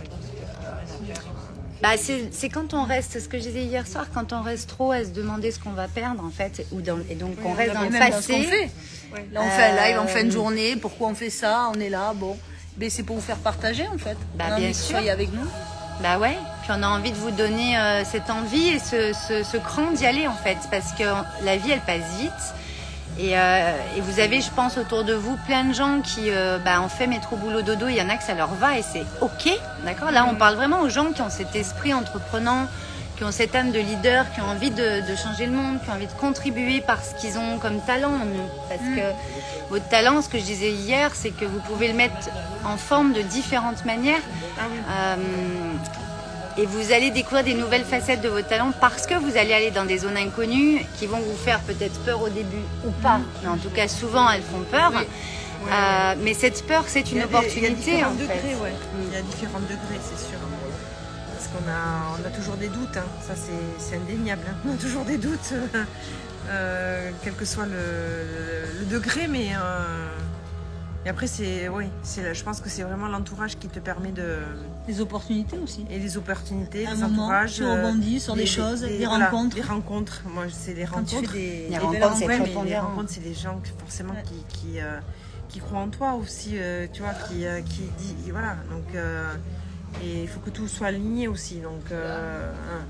Bah, 1.82 1.90
c'est 1.98 2.30
c'est 2.34 2.50
quand 2.50 2.74
on 2.74 2.84
reste, 2.84 3.20
ce 3.20 3.28
que 3.28 3.38
je 3.38 3.44
disais 3.44 3.64
hier 3.64 3.86
soir, 3.86 4.06
quand 4.14 4.32
on 4.34 4.42
reste 4.42 4.70
trop 4.70 4.92
à 4.92 5.04
se 5.04 5.10
demander 5.10 5.52
ce 5.52 5.60
qu'on 5.60 5.72
va 5.72 5.88
perdre 5.88 6.24
en 6.24 6.30
fait, 6.30 6.66
ou 6.72 6.82
dans, 6.82 6.98
et 7.10 7.16
donc 7.16 7.36
on 7.44 7.52
reste 7.54 7.74
dans 7.74 7.82
le 7.82 7.90
même 7.90 8.10
dans 8.12 8.22
ce 8.22 8.28
qu'on 8.28 8.38
passé. 8.38 8.50
fait. 8.50 8.70
Ouais. 9.14 9.26
Là 9.34 9.42
on 9.44 9.50
fait 9.50 9.64
un 9.64 9.76
live 9.88 10.00
en 10.00 10.08
fin 10.08 10.24
de 10.24 10.30
Euh, 10.30 10.32
journée. 10.32 10.76
Pourquoi 10.78 11.10
on 11.10 11.16
fait 11.16 11.30
ça 11.30 11.70
On 11.76 11.80
est 11.80 11.90
là. 11.90 12.14
Bon, 12.16 12.38
mais 12.78 12.90
c'est 12.90 13.04
pour 13.04 13.18
vous 13.18 13.22
faire 13.22 13.38
partager 13.38 13.86
en 13.94 13.98
fait. 13.98 14.18
Bah, 14.36 14.46
On 14.50 14.54
a 14.54 14.56
bien 14.56 14.66
envie 14.68 14.72
que 14.72 14.78
vous 14.78 14.84
sûr. 14.84 14.96
soyez 14.98 15.10
avec 15.12 15.32
nous. 15.34 15.46
Bah 16.02 16.18
ouais, 16.20 16.36
puis 16.64 16.72
on 16.78 16.84
a 16.84 16.88
envie 16.88 17.12
de 17.12 17.16
vous 17.18 17.32
donner 17.32 17.78
euh, 17.78 18.04
cette 18.04 18.30
envie 18.30 18.68
et 18.68 18.80
ce, 18.80 19.14
ce, 19.28 19.44
ce 19.44 19.56
cran 19.58 19.92
d'y 19.92 20.06
aller 20.06 20.28
en 20.28 20.36
fait, 20.36 20.58
parce 20.72 20.92
que 20.94 21.04
la 21.46 21.56
vie 21.58 21.72
elle 21.72 21.80
passe 21.82 22.20
vite. 22.20 22.32
Et, 23.18 23.38
euh, 23.38 23.72
et 23.96 24.02
vous 24.02 24.20
avez, 24.20 24.42
je 24.42 24.52
pense, 24.52 24.78
autour 24.78 25.06
de 25.06 25.14
vous 25.14 25.38
plein 25.48 25.64
de 25.64 25.74
gens 25.74 26.02
qui 26.02 26.30
euh, 26.30 26.58
bah, 26.58 26.82
ont 26.82 26.90
fait 26.90 27.08
métro 27.08 27.38
boulot 27.38 27.62
dodo. 27.62 27.88
Il 27.88 27.96
y 27.96 28.02
en 28.02 28.10
a 28.10 28.18
que 28.18 28.24
ça 28.24 28.34
leur 28.34 28.54
va 28.56 28.78
et 28.78 28.82
c'est 28.82 29.06
ok, 29.22 29.50
d'accord? 29.86 30.12
Là, 30.12 30.28
on 30.30 30.36
parle 30.36 30.56
vraiment 30.56 30.82
aux 30.82 30.90
gens 30.90 31.12
qui 31.14 31.22
ont 31.22 31.30
cet 31.30 31.56
esprit 31.56 31.94
entreprenant, 31.94 32.68
qui 33.16 33.24
ont 33.24 33.32
cette 33.32 33.56
âme 33.56 33.72
de 33.72 33.80
leader, 33.80 34.26
qui 34.34 34.42
ont 34.42 34.50
envie 34.50 34.72
de, 34.72 35.10
de 35.10 35.16
changer 35.16 35.46
le 35.46 35.54
monde, 35.54 35.82
qui 35.82 35.90
ont 35.90 35.94
envie 35.94 36.08
de 36.08 36.12
contribuer 36.20 36.82
par 36.82 36.98
ce 37.02 37.16
qu'ils 37.16 37.38
ont 37.38 37.58
comme 37.58 37.80
talent. 37.80 38.20
Parce 38.68 38.82
que 38.82 39.14
votre 39.70 39.88
talent, 39.88 40.22
ce 40.22 40.28
que 40.28 40.38
je 40.38 40.44
disais 40.44 40.72
hier, 40.72 41.12
c'est 41.14 41.32
que 41.32 41.46
vous 41.46 41.60
pouvez 41.60 41.88
le 41.88 41.94
mettre 41.94 42.30
en 42.66 42.76
forme 42.76 43.14
de 43.14 43.22
différentes 43.22 43.86
manières. 43.86 44.22
Ah 44.60 44.64
oui. 44.70 44.78
Euh, 44.90 45.16
et 46.58 46.66
vous 46.66 46.92
allez 46.94 47.12
découvrir 47.12 47.44
des 47.44 47.54
nouvelles 47.54 47.84
facettes 47.84 48.22
de 48.22 48.30
votre 48.30 48.48
talent 48.48 48.72
parce 48.80 49.06
que 49.08 49.16
vous 49.16 49.36
allez 49.38 49.54
aller 49.54 49.72
dans 49.72 49.86
des 49.86 49.98
zones 50.00 50.18
inconnues 50.18 50.86
qui 50.98 51.06
vont 51.06 51.20
vous 51.20 51.36
faire 51.38 51.60
peut-être 51.62 52.00
peur 52.06 52.22
au 52.22 52.30
début 52.30 52.64
ou 52.86 52.92
pas. 53.02 53.20
Mais 53.44 53.50
en 53.50 53.58
tout 53.58 53.70
cas, 53.70 53.88
souvent, 53.88 54.30
elles 54.32 54.42
font 54.44 54.62
peur. 54.72 54.92
Euh, 55.72 56.16
mais 56.22 56.34
cette 56.34 56.66
peur, 56.68 56.84
c'est 56.88 57.12
une 57.12 57.22
a 57.22 57.26
des- 57.26 57.30
il 57.30 57.32
y 57.32 57.36
a 57.36 57.40
opportunité 57.40 57.70
différents 57.76 58.12
en 58.12 58.14
degrés, 58.16 58.36
fait. 58.38 58.56
ouais. 58.56 58.74
Il 59.08 59.14
y 59.14 59.18
a 59.18 59.22
différents 59.22 59.60
degrés, 59.62 60.00
c'est 60.02 60.20
sûr. 60.20 60.38
Parce 61.34 61.48
qu'on 61.48 61.70
a, 61.70 62.18
on 62.22 62.26
a 62.28 62.30
toujours 62.30 62.56
des 62.56 62.68
doutes, 62.70 62.96
hein. 62.98 63.06
ça 63.28 63.34
c'est, 63.36 63.52
c'est 63.84 63.96
indéniable. 63.98 64.42
hein. 64.50 64.56
On 64.70 64.74
a 64.74 64.78
toujours 64.78 65.04
des 65.06 65.18
doutes, 65.18 65.54
euh, 66.50 67.10
quel 67.24 67.34
que 67.34 67.46
soit 67.46 67.66
le, 67.66 68.80
le 68.80 68.86
degré, 68.86 69.28
mais. 69.28 69.50
euh, 69.56 70.08
et 71.06 71.10
après, 71.10 71.28
c'est, 71.28 71.70
oui, 71.70 71.86
c'est, 72.02 72.34
je 72.34 72.44
pense 72.44 72.60
que 72.62 72.70
c'est 72.70 72.82
vraiment 72.84 73.08
l'entourage 73.08 73.58
qui 73.58 73.68
te 73.68 73.80
permet 73.80 74.12
de. 74.12 74.40
Les 74.88 75.02
opportunités 75.02 75.58
aussi. 75.60 75.86
Et 75.90 76.00
les 76.00 76.18
opportunités, 76.18 76.86
Un 76.88 76.96
les 76.96 77.02
moment, 77.02 77.24
entourages. 77.26 77.54
tu 77.56 77.64
euh, 77.64 77.74
rebondis 77.86 78.20
sur 78.20 78.36
des 78.36 78.46
choses, 78.46 78.82
des 78.82 79.06
rencontres. 79.06 79.56
Les 79.56 79.62
rencontres, 79.62 80.24
moi 80.34 80.46
c'est 80.52 80.74
les 80.74 80.86
Quand 80.86 81.04
tu 81.04 81.16
rencontres. 81.16 81.32
fais 81.34 81.38
des, 81.38 81.68
Les 81.70 81.78
rencontres, 81.78 82.16
c'est 82.18 82.26
Ouais, 82.28 82.40
très 82.40 82.54
mais 82.56 82.70
les 82.70 82.78
rencontres, 82.80 83.10
c'est 83.12 83.24
des 83.24 83.34
gens 83.34 83.60
qui, 83.64 83.72
forcément 83.80 84.14
Ouais. 84.14 84.24
qui, 84.24 84.58
qui, 84.60 84.80
euh, 84.80 85.00
qui 85.50 85.60
croient 85.60 85.80
en 85.80 85.90
toi 85.90 86.14
aussi, 86.16 86.52
euh, 86.58 86.88
tu 86.92 87.02
vois, 87.04 87.14
qui, 87.14 87.46
euh, 87.46 87.62
qui 87.62 87.84
dit, 87.98 88.32
voilà. 88.32 88.56
Donc, 88.72 88.96
euh, 88.96 89.34
et 90.04 90.24
il 90.24 90.28
faut 90.28 90.40
que 90.42 90.50
tout 90.50 90.68
soit 90.68 90.88
aligné 90.88 91.28
aussi. 91.28 91.56
Donc, 91.62 91.92
euh, 91.92 92.52
hein, 92.52 92.84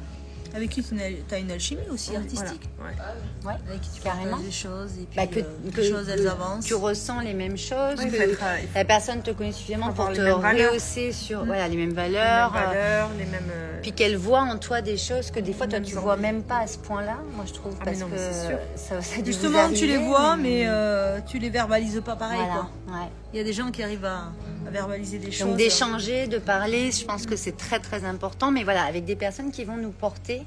Avec 0.56 0.70
qui 0.70 0.82
tu 0.84 0.96
as 1.34 1.38
une 1.38 1.52
alchimie 1.52 1.82
aussi 1.92 2.16
artistique. 2.16 2.70
voilà, 2.78 2.94
ouais. 2.94 3.52
Ouais, 3.52 3.60
Avec 3.70 3.82
qui 3.82 3.90
tu 3.96 4.02
Carrément. 4.02 4.38
des 4.38 4.52
choses 4.52 4.92
et 5.02 5.06
puis 5.06 5.18
Bah, 5.18 5.28
que, 5.28 5.40
euh, 5.40 5.72
que- 5.74 5.82
les 5.82 5.90
choses 5.92 6.08
elles 6.10 6.28
avancent. 6.28 6.66
tu 6.66 6.74
ressens 6.76 7.20
les 7.22 7.34
mêmes 7.34 7.58
choses, 7.58 8.00
Ouais, 8.00 8.10
que 8.10 8.16
être, 8.16 8.40
la 8.74 8.86
personne 8.86 9.22
te 9.22 9.32
connaît 9.32 9.52
suffisamment 9.52 9.92
pour 9.92 10.12
te 10.14 10.22
rehausser 10.22 11.12
sur 11.12 11.44
voilà, 11.46 11.68
les 11.68 11.76
mêmes 11.76 11.90
les 11.90 11.96
valeurs. 11.96 12.54
mêmes 12.54 12.62
euh, 12.64 12.68
valeurs, 12.68 13.10
les 13.18 13.26
mêmes. 13.26 13.50
euh, 13.52 13.80
Puis 13.82 13.92
qu'elle 13.92 14.16
voit 14.18 14.42
en 14.42 14.58
toi 14.58 14.82
des 14.82 14.98
choses 14.98 15.30
que 15.32 15.40
des 15.40 15.54
fois 15.54 15.68
toi 15.68 15.80
tu 15.82 15.96
vois 15.96 16.16
même 16.18 16.42
pas 16.44 16.60
à 16.60 16.68
ce 16.68 16.78
point-là, 16.78 17.18
moi 17.36 17.46
je 17.48 17.54
trouve, 17.54 17.74
Ah, 17.76 17.84
mais 17.86 17.92
parce 17.92 18.00
non, 18.00 18.08
mais 18.10 18.18
que 18.18 18.24
sûr. 18.48 18.58
ça, 18.76 19.02
ça 19.02 19.16
vous 19.20 19.26
Justement, 19.26 19.70
tu 19.70 19.86
les 19.88 19.98
vois, 19.98 20.38
mais 20.38 20.64
euh, 20.68 21.20
tu 21.28 21.38
les 21.40 21.50
verbalises 21.50 22.02
pas 22.06 22.16
pareil. 22.16 22.40
voilà, 22.40 22.54
Quoi. 22.88 22.94
ouais. 22.96 23.08
Il 23.36 23.40
y 23.40 23.42
a 23.42 23.44
des 23.44 23.52
gens 23.52 23.70
qui 23.70 23.84
arrivent 23.84 24.06
à, 24.06 24.32
à 24.66 24.72
verbaliser 24.72 25.18
des 25.20 25.30
choses. 25.30 25.46
Donc 25.46 25.58
d'échanger, 25.58 26.26
de 26.26 26.38
parler, 26.38 26.90
je 26.94 27.04
pense 27.04 27.26
que 27.26 27.36
c'est 27.36 27.58
très 27.58 27.80
très 27.80 28.06
important, 28.06 28.50
mais 28.50 28.64
voilà, 28.64 28.84
avec 28.84 29.04
des 29.04 29.18
personnes 29.18 29.52
qui 29.52 29.66
vont 29.66 29.76
nous 29.76 29.92
porter, 29.92 30.44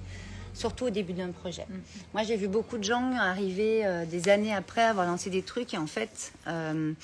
surtout 0.55 0.87
au 0.87 0.91
début 0.91 1.13
d'un 1.13 1.31
projet. 1.31 1.67
Mm. 1.69 1.75
Moi 2.15 2.23
j'ai 2.23 2.37
vu 2.37 2.49
beaucoup 2.49 2.79
de 2.79 2.85
gens 2.85 3.13
arriver 3.13 3.85
euh, 3.85 4.07
des 4.07 4.31
années 4.31 4.55
après 4.55 4.81
avoir 4.81 5.07
lancé 5.07 5.29
des 5.29 5.43
trucs 5.43 5.75
et 5.75 5.77
en 5.77 5.87
fait 5.87 6.33
euh, 6.47 6.95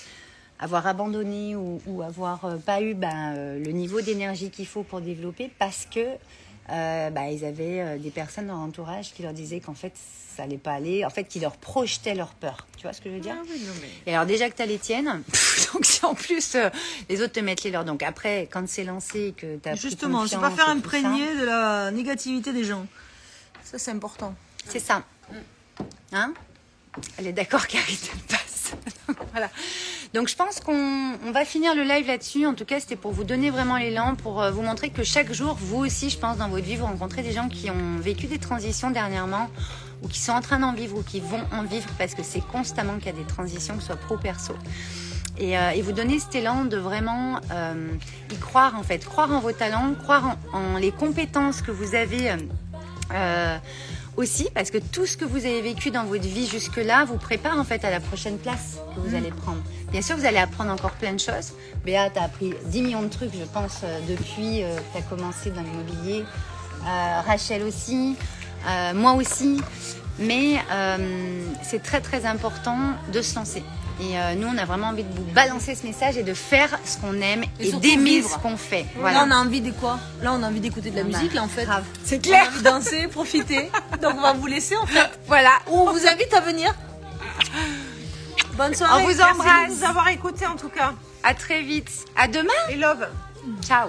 avoir 0.58 0.86
abandonné 0.86 1.54
ou, 1.54 1.82
ou 1.86 2.00
avoir 2.00 2.46
euh, 2.46 2.56
pas 2.56 2.80
eu 2.80 2.94
ben, 2.94 3.34
le 3.62 3.72
niveau 3.72 4.00
d'énergie 4.00 4.48
qu'il 4.48 4.66
faut 4.66 4.84
pour 4.84 5.02
développer 5.02 5.50
parce 5.58 5.84
que 5.84 6.06
euh, 6.70 7.10
bah, 7.10 7.30
ils 7.30 7.44
avaient 7.44 7.80
euh, 7.80 7.98
des 7.98 8.10
personnes 8.10 8.46
dans 8.46 8.56
l'entourage 8.56 9.12
qui 9.12 9.22
leur 9.22 9.32
disaient 9.32 9.60
qu'en 9.60 9.74
fait, 9.74 9.92
ça 10.36 10.42
allait 10.44 10.58
pas 10.58 10.72
aller, 10.72 11.04
en 11.04 11.10
fait, 11.10 11.24
qui 11.24 11.38
leur 11.40 11.56
projetaient 11.56 12.14
leur 12.14 12.34
peur. 12.34 12.66
Tu 12.76 12.82
vois 12.82 12.92
ce 12.92 13.00
que 13.00 13.08
je 13.08 13.14
veux 13.14 13.20
dire 13.20 13.36
Ah 13.38 13.42
oui, 13.48 13.62
non, 13.66 13.72
mais- 13.80 14.10
Et 14.10 14.14
alors 14.14 14.26
déjà 14.26 14.50
que 14.50 14.56
tu 14.56 14.62
as 14.62 14.66
les 14.66 14.78
tiennes, 14.78 15.22
donc 15.72 15.84
si 15.84 16.04
en 16.04 16.14
plus 16.14 16.54
euh, 16.56 16.70
les 17.08 17.20
autres 17.22 17.32
te 17.34 17.40
mettent 17.40 17.62
les 17.62 17.70
leurs. 17.70 17.84
Donc 17.84 18.02
après, 18.02 18.48
quand 18.50 18.68
c'est 18.68 18.84
lancé 18.84 19.28
et 19.28 19.32
que 19.32 19.56
tu 19.58 19.68
as 19.68 19.74
Justement, 19.74 20.26
c'est 20.26 20.38
pas 20.38 20.50
faire 20.50 20.68
imprégner 20.68 21.36
de 21.36 21.44
la 21.44 21.90
négativité 21.90 22.52
des 22.52 22.64
gens. 22.64 22.86
Ça, 23.62 23.78
c'est 23.78 23.92
important. 23.92 24.34
C'est 24.66 24.80
ça. 24.80 25.04
Hein? 26.12 26.32
Elle 27.18 27.26
est 27.26 27.32
d'accord 27.32 27.64
elle 27.72 28.18
passe. 28.28 28.72
Donc, 29.08 29.16
voilà. 29.32 29.50
Donc 30.14 30.28
je 30.28 30.36
pense 30.36 30.60
qu'on 30.60 31.18
on 31.26 31.32
va 31.32 31.44
finir 31.44 31.74
le 31.74 31.82
live 31.82 32.06
là-dessus. 32.06 32.46
En 32.46 32.54
tout 32.54 32.64
cas, 32.64 32.78
c'était 32.78 32.94
pour 32.94 33.10
vous 33.10 33.24
donner 33.24 33.50
vraiment 33.50 33.76
l'élan, 33.76 34.14
pour 34.14 34.40
euh, 34.40 34.52
vous 34.52 34.62
montrer 34.62 34.90
que 34.90 35.02
chaque 35.02 35.32
jour, 35.32 35.56
vous 35.60 35.84
aussi, 35.84 36.08
je 36.08 36.16
pense, 36.16 36.36
dans 36.36 36.48
votre 36.48 36.64
vie, 36.64 36.76
vous 36.76 36.86
rencontrez 36.86 37.22
des 37.24 37.32
gens 37.32 37.48
qui 37.48 37.68
ont 37.68 37.98
vécu 37.98 38.28
des 38.28 38.38
transitions 38.38 38.92
dernièrement 38.92 39.50
ou 40.04 40.08
qui 40.08 40.20
sont 40.20 40.30
en 40.30 40.40
train 40.40 40.60
d'en 40.60 40.72
vivre 40.72 40.96
ou 40.96 41.02
qui 41.02 41.18
vont 41.18 41.42
en 41.52 41.64
vivre 41.64 41.88
parce 41.98 42.14
que 42.14 42.22
c'est 42.22 42.46
constamment 42.46 42.98
qu'il 42.98 43.06
y 43.06 43.08
a 43.08 43.12
des 43.12 43.24
transitions, 43.24 43.74
que 43.74 43.80
ce 43.80 43.88
soit 43.88 43.96
pro 43.96 44.16
perso. 44.16 44.54
Et, 45.36 45.58
euh, 45.58 45.70
et 45.70 45.82
vous 45.82 45.90
donner 45.90 46.20
cet 46.20 46.36
élan 46.36 46.64
de 46.64 46.76
vraiment 46.76 47.40
euh, 47.50 47.88
y 48.32 48.36
croire 48.36 48.78
en 48.78 48.84
fait, 48.84 49.04
croire 49.04 49.32
en 49.32 49.40
vos 49.40 49.50
talents, 49.50 49.94
croire 50.00 50.36
en, 50.52 50.76
les 50.78 50.92
compétences 50.92 51.60
que 51.60 51.72
vous 51.72 51.96
avez 51.96 52.36
aussi, 54.16 54.48
parce 54.54 54.70
que 54.70 54.78
tout 54.78 55.06
ce 55.06 55.16
que 55.16 55.24
vous 55.24 55.38
avez 55.38 55.60
vécu 55.62 55.90
dans 55.90 56.04
votre 56.04 56.26
vie 56.26 56.46
jusque-là 56.46 57.04
vous 57.04 57.16
prépare 57.16 57.58
en 57.58 57.64
fait 57.64 57.84
à 57.84 57.90
la 57.90 58.00
prochaine 58.00 58.38
place 58.38 58.78
que 58.94 59.00
vous 59.00 59.14
allez 59.14 59.30
prendre. 59.30 59.62
Bien 59.90 60.02
sûr, 60.02 60.16
vous 60.16 60.26
allez 60.26 60.38
apprendre 60.38 60.70
encore 60.72 60.92
plein 60.92 61.12
de 61.12 61.20
choses. 61.20 61.52
Béa, 61.84 62.10
tu 62.10 62.18
as 62.18 62.24
appris 62.24 62.54
10 62.66 62.82
millions 62.82 63.02
de 63.02 63.08
trucs, 63.08 63.32
je 63.32 63.44
pense, 63.44 63.80
euh, 63.84 64.00
depuis 64.08 64.62
euh, 64.62 64.76
que 64.76 64.82
tu 64.92 64.98
as 64.98 65.02
commencé 65.02 65.50
dans 65.50 65.62
l'immobilier. 65.62 66.24
Euh, 66.86 67.20
Rachel 67.26 67.62
aussi, 67.62 68.16
euh, 68.68 68.94
moi 68.94 69.14
aussi. 69.14 69.60
Mais 70.18 70.58
euh, 70.70 71.42
c'est 71.62 71.82
très 71.82 72.00
très 72.00 72.24
important 72.24 72.78
de 73.12 73.20
se 73.20 73.34
lancer. 73.34 73.64
Et 74.00 74.18
euh, 74.18 74.34
nous, 74.34 74.48
on 74.48 74.58
a 74.58 74.64
vraiment 74.64 74.88
envie 74.88 75.04
de 75.04 75.14
vous 75.14 75.24
balancer 75.32 75.74
ce 75.74 75.86
message 75.86 76.16
et 76.16 76.22
de 76.24 76.34
faire 76.34 76.78
ce 76.84 76.98
qu'on 76.98 77.14
aime 77.20 77.44
Et 77.60 77.68
et, 77.68 77.72
d'aimer 77.74 78.22
ce 78.22 78.36
qu'on 78.38 78.56
fait. 78.56 78.86
Là, 79.00 79.24
on 79.26 79.30
a 79.30 79.36
envie 79.36 79.60
de 79.60 79.70
quoi? 79.70 79.98
Là, 80.20 80.32
on 80.32 80.42
a 80.42 80.48
envie 80.48 80.60
d'écouter 80.60 80.90
de 80.90 80.96
la 80.96 81.02
Ah 81.02 81.04
bah, 81.04 81.18
musique, 81.18 81.34
là, 81.34 81.42
en 81.44 81.48
fait. 81.48 81.64
grave. 81.64 81.84
C'est 82.02 82.18
clair. 82.20 82.42
On 82.42 82.46
a 82.46 82.50
envie 82.50 82.58
de 82.58 82.64
danser, 82.64 83.08
profiter. 83.12 83.70
Donc, 84.02 84.14
on 84.18 84.20
va 84.22 84.32
vous 84.32 84.46
laisser, 84.46 84.76
en 84.76 84.86
fait. 84.86 85.10
Voilà. 85.26 85.50
Ou 85.70 85.78
on 85.78 85.92
vous 85.92 86.06
invite 86.06 86.32
à 86.34 86.40
venir. 86.40 86.74
Bonne 88.56 88.74
soirée. 88.74 89.02
On 89.02 89.08
vous 89.08 89.16
Merci 89.16 89.32
embrasse. 89.32 89.70
de 89.70 89.74
nous 89.76 89.84
avoir 89.84 90.08
écoutés 90.08 90.46
en 90.46 90.56
tout 90.56 90.68
cas. 90.68 90.92
À 91.22 91.34
très 91.34 91.62
vite. 91.62 91.90
À 92.16 92.28
demain. 92.28 92.52
Et 92.70 92.76
love. 92.76 93.06
Ciao. 93.62 93.88